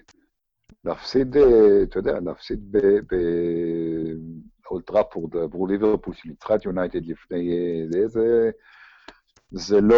להפסיד, 0.84 1.36
uh, 1.36 1.40
אתה 1.82 1.98
יודע, 1.98 2.20
להפסיד 2.20 2.76
באולטראפורד 4.64 5.36
עברו 5.36 5.66
ליברפול 5.66 6.14
שניצחה 6.14 6.54
את 6.54 6.64
יונייטד 6.64 7.06
לפני 7.06 7.50
זה, 8.06 8.50
זה 9.50 9.80
לא... 9.80 9.96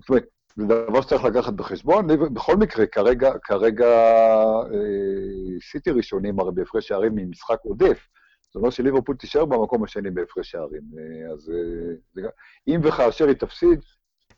זאת 0.00 0.08
אומרת, 0.08 0.33
זה 0.56 0.66
דבר 0.66 1.00
שצריך 1.00 1.24
לקחת 1.24 1.52
בחשבון. 1.52 2.06
בכל 2.34 2.56
מקרה, 2.56 2.86
כרגע, 2.86 3.30
כרגע 3.42 3.86
אה, 3.86 5.60
סיטי 5.70 5.90
ראשונים 5.90 6.40
הרי 6.40 6.52
בהפרש 6.54 6.88
שערים 6.88 7.12
ממשחק 7.14 7.58
עודף. 7.64 8.06
זאת 8.42 8.56
אומרת 8.56 8.72
שליברפול 8.72 9.16
תישאר 9.16 9.44
במקום 9.44 9.84
השני 9.84 10.10
בהפרש 10.10 10.50
שערים. 10.50 10.82
אה, 10.98 11.32
אז 11.32 11.52
אה, 12.18 12.28
אם 12.68 12.80
וכאשר 12.82 13.26
היא 13.26 13.34
תפסיד, 13.34 13.80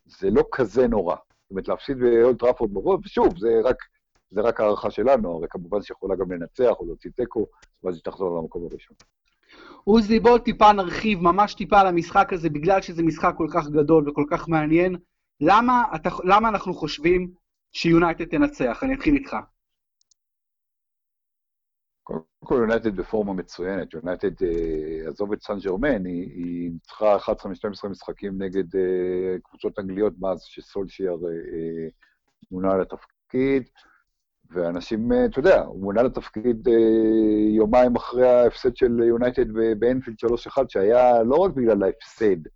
זה 0.04 0.30
לא 0.30 0.44
כזה 0.52 0.88
נורא. 0.88 1.16
זאת 1.16 1.50
אומרת, 1.50 1.68
להפסיד 1.68 1.98
באולד 1.98 2.38
טראפורד 2.38 2.74
ברוב, 2.74 3.00
ושוב, 3.04 3.38
זה 3.38 3.60
רק, 3.64 3.76
זה 4.30 4.40
רק 4.40 4.60
הערכה 4.60 4.90
שלנו, 4.90 5.36
הרי 5.36 5.46
כמובן 5.50 5.82
שיכולה 5.82 6.16
גם 6.16 6.32
לנצח 6.32 6.74
או 6.80 6.86
להוציא 6.86 7.10
תיקו, 7.16 7.46
ואז 7.84 7.94
היא 7.94 8.02
תחזור 8.04 8.38
למקום 8.38 8.68
הראשון. 8.70 8.96
עוזי, 9.84 10.20
בוא 10.20 10.38
טיפה 10.38 10.72
נרחיב, 10.72 11.20
ממש 11.20 11.54
טיפה 11.54 11.80
על 11.80 11.86
המשחק 11.86 12.32
הזה, 12.32 12.50
בגלל 12.50 12.82
שזה 12.82 13.02
משחק 13.02 13.34
כל 13.36 13.46
כך 13.54 13.68
גדול 13.68 14.08
וכל 14.08 14.24
כך 14.30 14.48
מעניין. 14.48 14.96
למה, 15.40 15.84
אתה, 15.94 16.10
למה 16.24 16.48
אנחנו 16.48 16.74
חושבים 16.74 17.30
שיונייטד 17.72 18.24
תנצח? 18.24 18.80
אני 18.82 18.94
אתחיל 18.94 19.14
איתך. 19.14 19.36
קודם 22.02 22.20
כל 22.44 22.54
יונייטד 22.54 22.96
בפורמה 22.96 23.32
מצוינת, 23.32 23.94
יונייטד, 23.94 24.42
אה, 24.42 25.08
עזוב 25.08 25.32
את 25.32 25.42
סן 25.42 25.58
ג'רמן, 25.58 26.04
היא, 26.06 26.70
ניצחה 26.70 27.16
11 27.16 27.52
מ-12 27.52 27.88
משחקים 27.88 28.42
נגד 28.42 28.76
אה, 28.76 29.36
קבוצות 29.42 29.78
אנגליות 29.78 30.12
מאז 30.20 30.42
שסולשייר 30.42 31.12
אה, 31.12 31.88
מונה 32.50 32.76
לתפקיד, 32.76 33.62
ואנשים, 34.50 35.12
אה, 35.12 35.24
אתה 35.24 35.38
יודע, 35.38 35.62
הוא 35.62 35.82
מונה 35.82 36.02
לתפקיד 36.02 36.68
אה, 36.68 37.54
יומיים 37.56 37.96
אחרי 37.96 38.28
ההפסד 38.28 38.76
של 38.76 39.00
יונייטד 39.08 39.52
באנפילד 39.78 40.16
3-1, 40.56 40.64
שהיה 40.68 41.22
לא 41.22 41.36
רק 41.36 41.52
בגלל 41.52 41.82
ההפסד, 41.82 42.48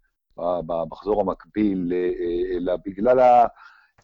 במחזור 0.66 1.20
המקביל, 1.20 1.92
אה, 1.92 2.10
אה, 2.20 2.56
אלא 2.56 2.76
בגלל 2.86 3.20
ה... 3.20 3.46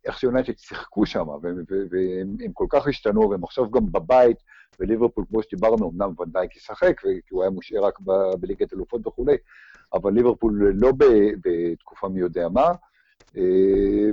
איך 0.05 0.19
שיונייטד 0.19 0.59
שיחקו 0.59 1.07
שם, 1.07 1.29
והם 1.43 2.53
כל 2.53 2.67
כך 2.71 2.87
השתנו, 2.87 3.31
והם 3.31 3.45
עכשיו 3.45 3.71
גם 3.71 3.93
בבית, 3.93 4.37
וליברפול, 4.81 5.25
כמו 5.29 5.43
שדיברנו, 5.43 5.91
אמנם 5.91 6.13
ונדייק 6.21 6.57
ישחק, 6.57 7.01
כי 7.01 7.31
הוא 7.31 7.43
היה 7.43 7.51
מושעה 7.51 7.81
רק 7.81 7.99
בליגת 8.41 8.73
אלופות 8.73 9.07
וכולי, 9.07 9.37
אבל 9.95 10.13
ליברפול 10.13 10.73
לא 10.75 10.93
בתקופה 11.45 12.09
מי 12.09 12.21
יודע 12.21 12.49
מה. 12.49 12.73
אה, 13.37 14.11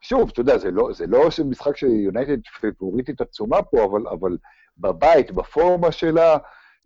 שוב, 0.00 0.30
אתה 0.32 0.40
יודע, 0.40 0.58
זה 0.58 0.70
לא, 0.70 0.92
זה 0.92 1.06
לא 1.06 1.28
משחק 1.44 1.76
שיונייטד 1.76 2.38
פבוריטית 2.78 3.20
עצומה 3.20 3.62
פה, 3.62 3.84
אבל, 3.84 4.08
אבל 4.08 4.38
בבית, 4.78 5.30
בפורמה 5.30 5.92
שלה, 5.92 6.36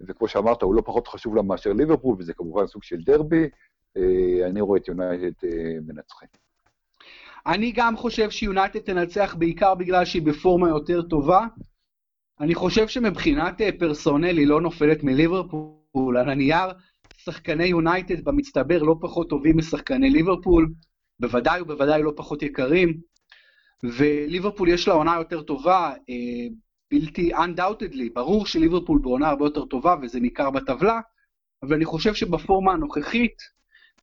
וכמו 0.01 0.29
שאמרת, 0.29 0.62
הוא 0.62 0.75
לא 0.75 0.83
פחות 0.85 1.09
חשוב 1.09 1.35
לה 1.37 1.43
מאשר 1.43 1.73
ליברפול, 1.73 2.16
וזה 2.18 2.35
כמובן 2.35 2.66
סוג 2.66 2.83
של 2.83 3.01
דרבי, 3.05 3.49
אני 4.47 4.61
רואה 4.61 4.78
את 4.78 4.88
יונייטד 4.88 5.45
אה, 5.45 5.74
מנצחים. 5.86 6.28
אני 7.47 7.72
גם 7.72 7.97
חושב 7.97 8.30
שיונייטד 8.30 8.78
תנצח 8.78 9.34
בעיקר 9.38 9.74
בגלל 9.74 10.05
שהיא 10.05 10.22
בפורמה 10.22 10.68
יותר 10.68 11.03
טובה. 11.03 11.47
אני 12.40 12.55
חושב 12.55 12.88
שמבחינת 12.88 13.61
אה, 13.61 13.70
פרסונל 13.78 14.38
היא 14.38 14.47
לא 14.47 14.61
נופלת 14.61 15.05
מליברפול. 15.05 16.16
על 16.16 16.30
הנייר, 16.30 16.72
שחקני 17.16 17.64
יונייטד 17.64 18.24
במצטבר 18.24 18.82
לא 18.82 18.97
פחות 19.01 19.30
טובים 19.30 19.57
משחקני 19.57 20.11
ליברפול, 20.11 20.72
בוודאי 21.20 21.61
ובוודאי 21.61 22.03
לא 22.03 22.12
פחות 22.16 22.43
יקרים. 22.43 23.01
וליברפול 23.82 24.68
יש 24.68 24.88
לה 24.88 24.95
עונה 24.95 25.14
יותר 25.18 25.43
טובה, 25.43 25.93
בלתי 26.90 27.34
undoubtedly, 27.34 28.12
ברור 28.14 28.47
שליברפול 28.47 28.99
בעונה 29.03 29.28
הרבה 29.28 29.45
יותר 29.45 29.64
טובה 29.64 29.97
וזה 30.03 30.20
ניכר 30.20 30.51
בטבלה, 30.51 31.01
אבל 31.62 31.74
אני 31.74 31.84
חושב 31.84 32.14
שבפורמה 32.14 32.72
הנוכחית, 32.72 33.36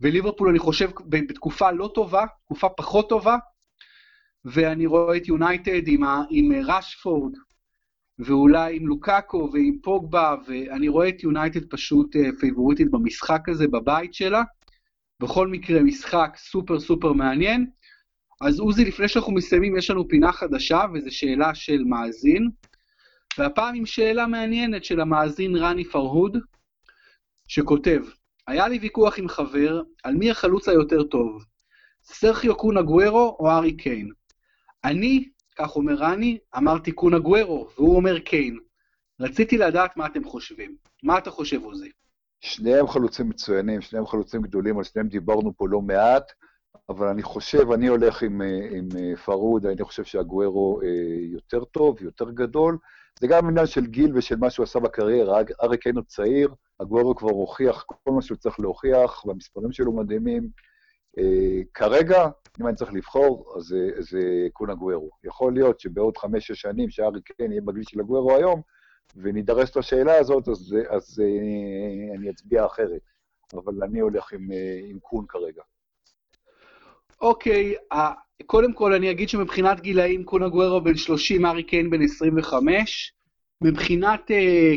וליברפול 0.02 0.50
אני 0.50 0.60
חושב 0.60 0.90
בתקופה 1.10 1.72
לא 1.72 1.92
טובה, 1.96 2.26
תקופה 2.46 2.70
פחות 2.70 3.10
טובה, 3.10 3.38
ואני 4.46 4.86
רואה 4.86 5.18
את 5.18 5.28
יונייטד 5.28 5.88
עם, 5.88 6.04
עם 6.30 6.52
רשפורד, 6.66 7.34
ואולי 8.20 8.76
עם 8.76 8.88
לוקאקו 8.88 9.50
ועם 9.54 9.78
פוגבה, 9.84 10.36
ואני 10.48 10.88
רואה 10.88 11.10
את 11.10 11.24
יונייטד 11.24 11.66
פשוט 11.70 12.16
אה, 12.16 12.30
פייבוריטית 12.40 12.92
במשחק 12.92 13.50
הזה 13.50 13.68
בבית 13.68 14.14
שלה. 14.14 14.44
בכל 15.20 15.48
מקרה, 15.48 15.84
משחק 15.84 16.34
סופר 16.38 16.80
סופר 16.80 17.14
מעניין. 17.14 17.70
אז 18.42 18.60
עוזי, 18.60 18.86
לפני 18.86 19.08
שאנחנו 19.08 19.32
מסיימים, 19.32 19.78
יש 19.78 19.90
לנו 19.90 20.08
פינה 20.08 20.32
חדשה, 20.32 20.82
וזו 20.94 21.12
שאלה 21.12 21.56
של 21.56 21.84
מאזין. 21.84 22.50
והפעם 23.38 23.76
עם 23.76 23.86
שאלה 23.86 24.28
מעניינת 24.28 24.84
של 24.84 25.00
המאזין 25.00 25.56
רני 25.56 25.84
פרהוד, 25.84 26.38
שכותב, 27.48 28.02
היה 28.50 28.68
לי 28.68 28.80
ויכוח 28.80 29.20
עם 29.20 29.28
חבר 29.28 29.82
על 30.04 30.16
מי 30.16 30.32
החלוץ 30.32 30.68
היותר 30.68 31.04
טוב, 31.04 31.44
סרחיו 32.04 32.56
קון 32.56 32.82
אגוורו 32.82 33.38
או 33.40 33.50
הארי 33.50 33.78
קיין. 33.78 34.12
אני, 34.84 35.30
כך 35.58 35.76
אומר 35.76 35.94
רני, 35.94 36.38
אמרתי 36.58 36.92
קון 36.92 37.20
אגוורו, 37.20 37.70
והוא 37.76 37.96
אומר 37.96 38.20
קיין. 38.20 38.60
רציתי 39.20 39.58
לדעת 39.58 39.98
מה 39.98 40.06
אתם 40.06 40.24
חושבים. 40.24 40.76
מה 41.04 41.18
אתה 41.18 41.32
חושב, 41.32 41.64
עוזי? 41.64 41.92
שניהם 42.42 42.88
חלוצים 42.88 43.30
מצוינים, 43.30 43.82
שניהם 43.82 44.06
חלוצים 44.06 44.42
גדולים, 44.42 44.78
על 44.78 44.84
שניהם 44.84 45.08
דיברנו 45.08 45.54
פה 45.58 45.68
לא 45.68 45.82
מעט, 45.82 46.32
אבל 46.90 47.08
אני 47.08 47.24
חושב, 47.24 47.72
אני 47.72 47.88
הולך 47.88 48.24
עם, 48.24 48.42
עם 48.72 49.16
פרהוד, 49.26 49.66
אני 49.66 49.84
חושב 49.84 50.04
שאגוורו 50.04 50.82
אה, 50.82 50.88
יותר 51.32 51.64
טוב, 51.64 52.02
יותר 52.02 52.32
גדול. 52.32 52.78
זה 53.20 53.28
גם 53.28 53.48
עניין 53.48 53.66
של 53.66 53.86
גיל 53.86 54.18
ושל 54.18 54.36
מה 54.36 54.50
שהוא 54.50 54.64
עשה 54.64 54.80
בקריירה. 54.80 55.42
הארי 55.62 55.78
קיין 55.78 55.96
הוא 55.96 56.04
צעיר, 56.04 56.54
אגוורו 56.80 57.16
כבר 57.16 57.30
הוכיח 57.30 57.84
כל 57.84 58.12
מה 58.12 58.22
שהוא 58.22 58.38
צריך 58.38 58.60
להוכיח, 58.60 59.26
והמספרים 59.26 59.72
שלו 59.72 59.92
מדהימים. 59.92 60.50
Uh, 61.20 61.22
כרגע, 61.74 62.28
אם 62.62 62.68
אני 62.68 62.76
צריך 62.76 62.94
לבחור, 62.94 63.54
אז 63.58 63.76
זה 64.00 64.48
קונה 64.54 64.74
גוורו. 64.74 65.10
יכול 65.24 65.54
להיות 65.54 65.80
שבעוד 65.80 66.18
חמש-שש 66.18 66.62
שנים, 66.62 66.90
שארי 66.90 67.22
קיין 67.22 67.52
יהיה 67.52 67.62
בגיל 67.62 67.84
של 67.84 68.00
הגוורו 68.00 68.36
היום, 68.36 68.62
ונידרש 69.16 69.78
לשאלה 69.78 70.18
הזאת, 70.18 70.48
אז, 70.48 70.76
אז 70.90 71.22
uh, 71.22 72.18
אני 72.18 72.30
אצביע 72.30 72.66
אחרת. 72.66 73.02
אבל 73.54 73.84
אני 73.84 74.00
הולך 74.00 74.34
עם, 74.34 74.48
uh, 74.52 74.90
עם 74.90 75.00
קון 75.00 75.26
כרגע. 75.30 75.62
אוקיי, 77.22 77.74
קודם 78.46 78.74
כל 78.74 78.94
אני 78.94 79.12
אגיד 79.12 79.30
שמבחינת 79.30 79.82
גילאים, 79.82 80.24
קונה 80.24 80.48
גוורו 80.48 80.82
בן 80.82 80.96
30, 80.96 81.46
ארי 81.46 81.64
קיין 81.64 81.90
בן 81.90 82.02
25. 82.02 83.14
מבחינת 83.62 84.32
uh, 84.32 84.34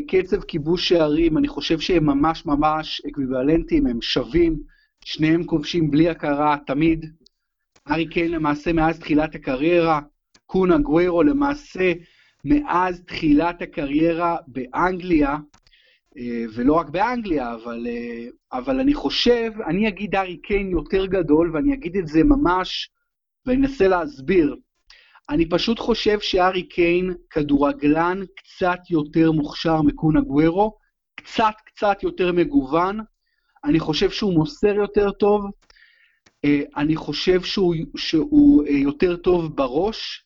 קצב 0.09 0.43
כיבוש 0.43 0.88
שערים, 0.88 1.38
אני 1.38 1.49
חושב 1.49 1.80
שהם 1.80 2.07
ממש 2.07 2.47
ממש 2.47 3.03
אקוויוולנטיים, 3.09 3.86
הם 3.86 4.03
שווים, 4.03 4.57
שניהם 5.05 5.45
כובשים 5.45 5.90
בלי 5.90 6.09
הכרה 6.09 6.57
תמיד. 6.66 7.07
ארי 7.90 8.09
קיין 8.09 8.30
למעשה 8.30 8.72
מאז 8.72 8.99
תחילת 8.99 9.34
הקריירה, 9.34 10.01
קונה 10.47 10.78
גוורו 10.78 11.22
למעשה 11.22 11.93
מאז 12.45 13.03
תחילת 13.07 13.62
הקריירה 13.62 14.36
באנגליה, 14.47 15.36
ולא 16.54 16.74
רק 16.74 16.88
באנגליה, 16.88 17.54
אבל, 17.54 17.86
uh, 17.86 18.58
אבל 18.58 18.80
אני 18.80 18.94
חושב, 18.94 19.50
אני 19.66 19.88
אגיד 19.88 20.14
ארי 20.14 20.36
קיין 20.36 20.70
יותר 20.70 21.06
גדול, 21.06 21.50
ואני 21.54 21.74
אגיד 21.74 21.96
את 21.96 22.06
זה 22.06 22.24
ממש, 22.24 22.90
ואני 23.46 23.58
אנסה 23.58 23.88
להסביר. 23.88 24.56
אני 25.30 25.48
פשוט 25.48 25.78
חושב 25.78 26.20
שארי 26.20 26.68
קיין 26.68 27.14
כדורגלן 27.30 28.20
קצת 28.36 28.78
יותר 28.90 29.32
מוכשר 29.32 29.82
מקונה 29.82 30.20
גוורו, 30.20 30.76
קצת 31.16 31.54
קצת 31.66 32.02
יותר 32.02 32.32
מגוון, 32.32 33.00
אני 33.64 33.80
חושב 33.80 34.10
שהוא 34.10 34.34
מוסר 34.34 34.74
יותר 34.74 35.10
טוב, 35.10 35.44
אה, 36.44 36.60
אני 36.76 36.96
חושב 36.96 37.42
שהוא, 37.42 37.74
שהוא 37.96 38.66
אה, 38.66 38.70
יותר 38.70 39.16
טוב 39.16 39.56
בראש, 39.56 40.24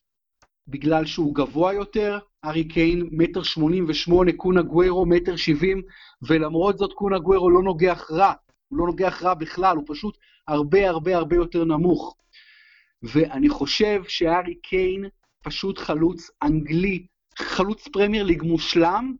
בגלל 0.67 1.05
שהוא 1.05 1.35
גבוה 1.35 1.73
יותר, 1.73 2.19
ארי 2.47 2.67
קיין 2.67 3.09
מטר 3.11 3.43
שמונים 3.43 3.85
ושמונה, 3.87 4.31
קונה 4.31 4.61
גוורו 4.61 5.05
מטר 5.05 5.35
שבעים, 5.35 5.81
ולמרות 6.21 6.77
זאת 6.77 6.93
קונה 6.93 7.19
גוורו 7.19 7.49
לא 7.49 7.63
נוגח 7.63 8.11
רע, 8.11 8.33
הוא 8.67 8.79
לא 8.79 8.85
נוגח 8.85 9.23
רע 9.23 9.33
בכלל, 9.33 9.77
הוא 9.77 9.83
פשוט 9.87 10.17
הרבה 10.47 10.89
הרבה 10.89 11.17
הרבה 11.17 11.35
יותר 11.35 11.63
נמוך. 11.63 12.15
ואני 13.03 13.49
חושב 13.49 14.03
שהארי 14.07 14.55
קיין 14.55 15.05
פשוט 15.43 15.77
חלוץ 15.77 16.29
אנגלי, 16.43 17.05
חלוץ 17.37 17.87
פרמייר 17.87 18.23
ליג 18.23 18.43
מושלם, 18.43 19.15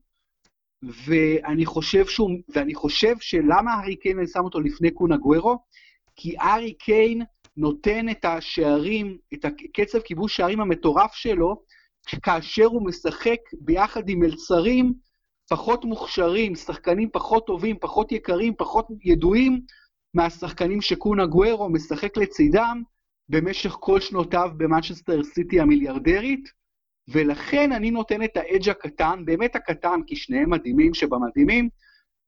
ואני 0.84 1.66
חושב 1.66 2.06
שהוא, 2.06 2.32
ואני 2.50 2.76
חושב 2.76 3.16
שלמה 3.20 3.74
הארי 3.74 3.96
קיין 3.96 4.18
אני 4.18 4.28
שם 4.28 4.44
אותו 4.44 4.60
לפני 4.60 4.92
קונה 4.92 5.18
גוורו? 5.18 5.58
כי 6.16 6.36
הארי 6.40 6.74
קיין 6.74 7.22
נותן 7.58 8.10
את 8.10 8.26
השערים, 8.26 9.18
את 9.34 9.46
הקצב 9.46 10.00
כיבוש 10.00 10.38
שערים 10.38 10.62
המטורף 10.62 11.14
שלו, 11.14 11.64
כאשר 12.24 12.66
הוא 12.66 12.86
משחק 12.86 13.40
ביחד 13.62 14.10
עם 14.10 14.20
מלצרים 14.20 14.94
פחות 15.50 15.86
מוכשרים, 15.86 16.56
שחקנים 16.56 17.10
פחות 17.14 17.48
טובים, 17.48 17.78
פחות 17.80 18.12
יקרים, 18.12 18.54
פחות 18.58 18.88
ידועים 19.04 19.62
מהשחקנים 20.14 20.82
שקונה 20.82 21.26
גוורו 21.26 21.70
משחק 21.70 22.18
לצידם, 22.18 22.84
במשך 23.30 23.78
כל 23.80 24.00
שנותיו 24.00 24.52
במנצ'סטר 24.58 25.24
סיטי 25.24 25.60
המיליארדרית, 25.60 26.50
ולכן 27.08 27.72
אני 27.72 27.92
נותן 27.92 28.24
את 28.24 28.38
האדג' 28.38 28.70
הקטן, 28.70 29.26
באמת 29.26 29.56
הקטן, 29.56 30.00
כי 30.08 30.16
שניהם 30.16 30.50
מדהימים 30.50 30.94
שבמדהימים, 30.94 31.70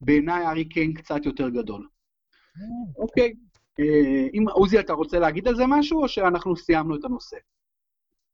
בעיניי 0.01 0.47
ארי 0.47 0.69
קיין 0.69 0.93
קצת 0.93 1.25
יותר 1.25 1.49
גדול. 1.49 1.87
אוקיי, 2.97 3.33
אה, 3.79 4.27
אם 4.33 4.45
עוזי 4.49 4.79
אתה 4.79 4.93
רוצה 4.93 5.19
להגיד 5.19 5.47
על 5.47 5.55
זה 5.55 5.63
משהו, 5.67 6.03
או 6.03 6.07
שאנחנו 6.07 6.55
סיימנו 6.55 6.95
את 6.95 7.05
הנושא? 7.05 7.37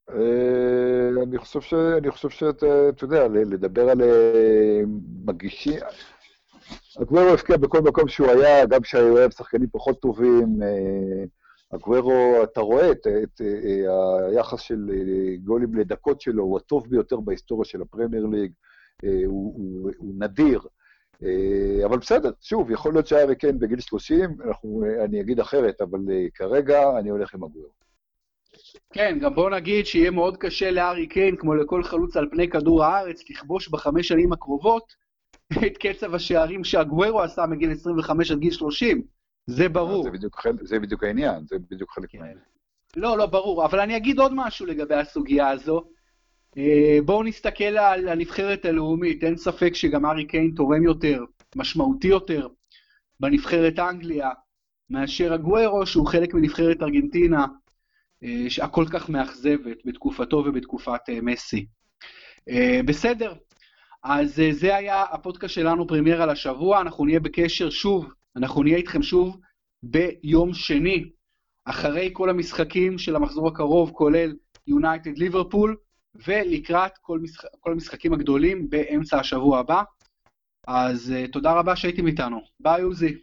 אה, 0.09 1.23
אני 1.23 1.37
חושב 1.37 1.61
ש... 1.61 1.73
אני 1.73 2.11
חושב 2.11 2.29
שאתה 2.29 2.65
יודע, 3.01 3.27
לדבר 3.27 3.89
על 3.89 4.01
אה, 4.01 4.81
מגישים... 5.25 5.79
אגוורו 7.01 7.29
הבקיע 7.29 7.57
בכל 7.57 7.81
מקום 7.81 8.07
שהוא 8.07 8.27
היה, 8.27 8.65
גם 8.65 8.81
כשהוא 8.81 9.09
אוהב 9.09 9.31
שחקנים 9.31 9.67
פחות 9.71 10.01
טובים. 10.01 10.59
אגוורו, 11.75 12.43
אתה 12.43 12.61
רואה 12.61 12.91
את, 12.91 13.07
את, 13.07 13.41
את 13.41 13.41
היחס 14.29 14.59
של 14.59 14.89
גולים 15.43 15.75
לדקות 15.75 16.21
שלו, 16.21 16.43
הוא 16.43 16.57
הטוב 16.57 16.89
ביותר 16.89 17.19
בהיסטוריה 17.19 17.65
של 17.65 17.81
הפרמייר 17.81 18.25
ליג, 18.25 18.51
הוא, 19.03 19.53
הוא, 19.57 19.91
הוא 19.97 20.13
נדיר. 20.17 20.61
אבל 21.85 21.97
בסדר, 21.97 22.31
שוב, 22.41 22.71
יכול 22.71 22.93
להיות 22.93 23.07
שהארי 23.07 23.35
קיין 23.35 23.59
בגיל 23.59 23.79
30, 23.79 24.37
אנחנו, 24.45 24.83
אני 25.03 25.21
אגיד 25.21 25.39
אחרת, 25.39 25.81
אבל 25.81 25.99
כרגע 26.33 26.99
אני 26.99 27.09
הולך 27.09 27.33
עם 27.33 27.43
אגוורו. 27.43 27.84
כן, 28.93 29.17
גם 29.21 29.35
בוא 29.35 29.49
נגיד 29.49 29.85
שיהיה 29.85 30.11
מאוד 30.11 30.37
קשה 30.37 30.71
לארי 30.71 31.07
קיין, 31.07 31.35
כמו 31.35 31.55
לכל 31.55 31.83
חלוץ 31.83 32.17
על 32.17 32.27
פני 32.31 32.49
כדור 32.49 32.83
הארץ, 32.83 33.29
לכבוש 33.29 33.67
בחמש 33.67 34.07
שנים 34.07 34.33
הקרובות 34.33 34.95
את 35.67 35.77
קצב 35.77 36.15
השערים 36.15 36.63
שהגוורו 36.63 37.21
עשה 37.21 37.45
מגיל 37.45 37.71
25 37.71 38.31
עד 38.31 38.39
גיל 38.39 38.51
30. 38.51 39.01
זה 39.47 39.69
ברור. 39.69 40.03
זה 40.03 40.11
בדיוק, 40.11 40.47
זה 40.61 40.79
בדיוק 40.79 41.03
העניין, 41.03 41.45
זה 41.45 41.55
בדיוק 41.69 41.91
חלק 41.91 42.09
כן. 42.09 42.17
מהעניין. 42.17 42.39
לא, 42.95 43.17
לא, 43.17 43.25
ברור. 43.25 43.65
אבל 43.65 43.79
אני 43.79 43.97
אגיד 43.97 44.19
עוד 44.19 44.31
משהו 44.35 44.65
לגבי 44.65 44.95
הסוגיה 44.95 45.49
הזו. 45.49 45.81
אה, 46.57 46.97
בואו 47.05 47.23
נסתכל 47.23 47.63
על 47.63 48.07
הנבחרת 48.07 48.65
הלאומית. 48.65 49.23
אין 49.23 49.37
ספק 49.37 49.75
שגם 49.75 50.05
ארי 50.05 50.25
קיין 50.25 50.51
תורם 50.55 50.83
יותר, 50.83 51.23
משמעותי 51.55 52.07
יותר, 52.07 52.47
בנבחרת 53.19 53.79
אנגליה, 53.79 54.29
מאשר 54.89 55.33
הגוורו, 55.33 55.85
שהוא 55.85 56.07
חלק 56.07 56.33
מנבחרת 56.33 56.83
ארגנטינה. 56.83 57.45
אה, 58.23 58.47
הכל 58.61 58.85
כך 58.93 59.09
מאכזבת 59.09 59.77
בתקופתו 59.85 60.37
ובתקופת 60.37 61.01
אה, 61.09 61.21
מסי. 61.21 61.65
אה, 62.49 62.79
בסדר, 62.85 63.33
אז 64.03 64.41
זה 64.51 64.75
היה 64.75 65.03
הפודקאסט 65.03 65.53
שלנו 65.53 65.87
פרמיירה 65.87 66.25
לשבוע, 66.25 66.81
אנחנו 66.81 67.05
נהיה 67.05 67.19
בקשר 67.19 67.69
שוב, 67.69 68.13
אנחנו 68.35 68.63
נהיה 68.63 68.77
איתכם 68.77 69.03
שוב 69.03 69.39
ביום 69.83 70.53
שני, 70.53 71.09
אחרי 71.65 72.09
כל 72.13 72.29
המשחקים 72.29 72.97
של 72.97 73.15
המחזור 73.15 73.47
הקרוב, 73.47 73.91
כולל 73.91 74.35
יונייטד 74.67 75.17
ליברפול, 75.17 75.77
ולקראת 76.27 76.97
כל, 76.97 77.19
משח... 77.19 77.43
כל 77.59 77.71
המשחקים 77.71 78.13
הגדולים 78.13 78.69
באמצע 78.69 79.19
השבוע 79.19 79.59
הבא. 79.59 79.83
אז 80.67 81.13
תודה 81.31 81.53
רבה 81.53 81.75
שהייתם 81.75 82.07
איתנו. 82.07 82.41
ביי 82.59 82.81
עוזי. 82.81 83.17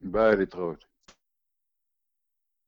ביי, 0.00 0.36
להתראות. 0.36 0.95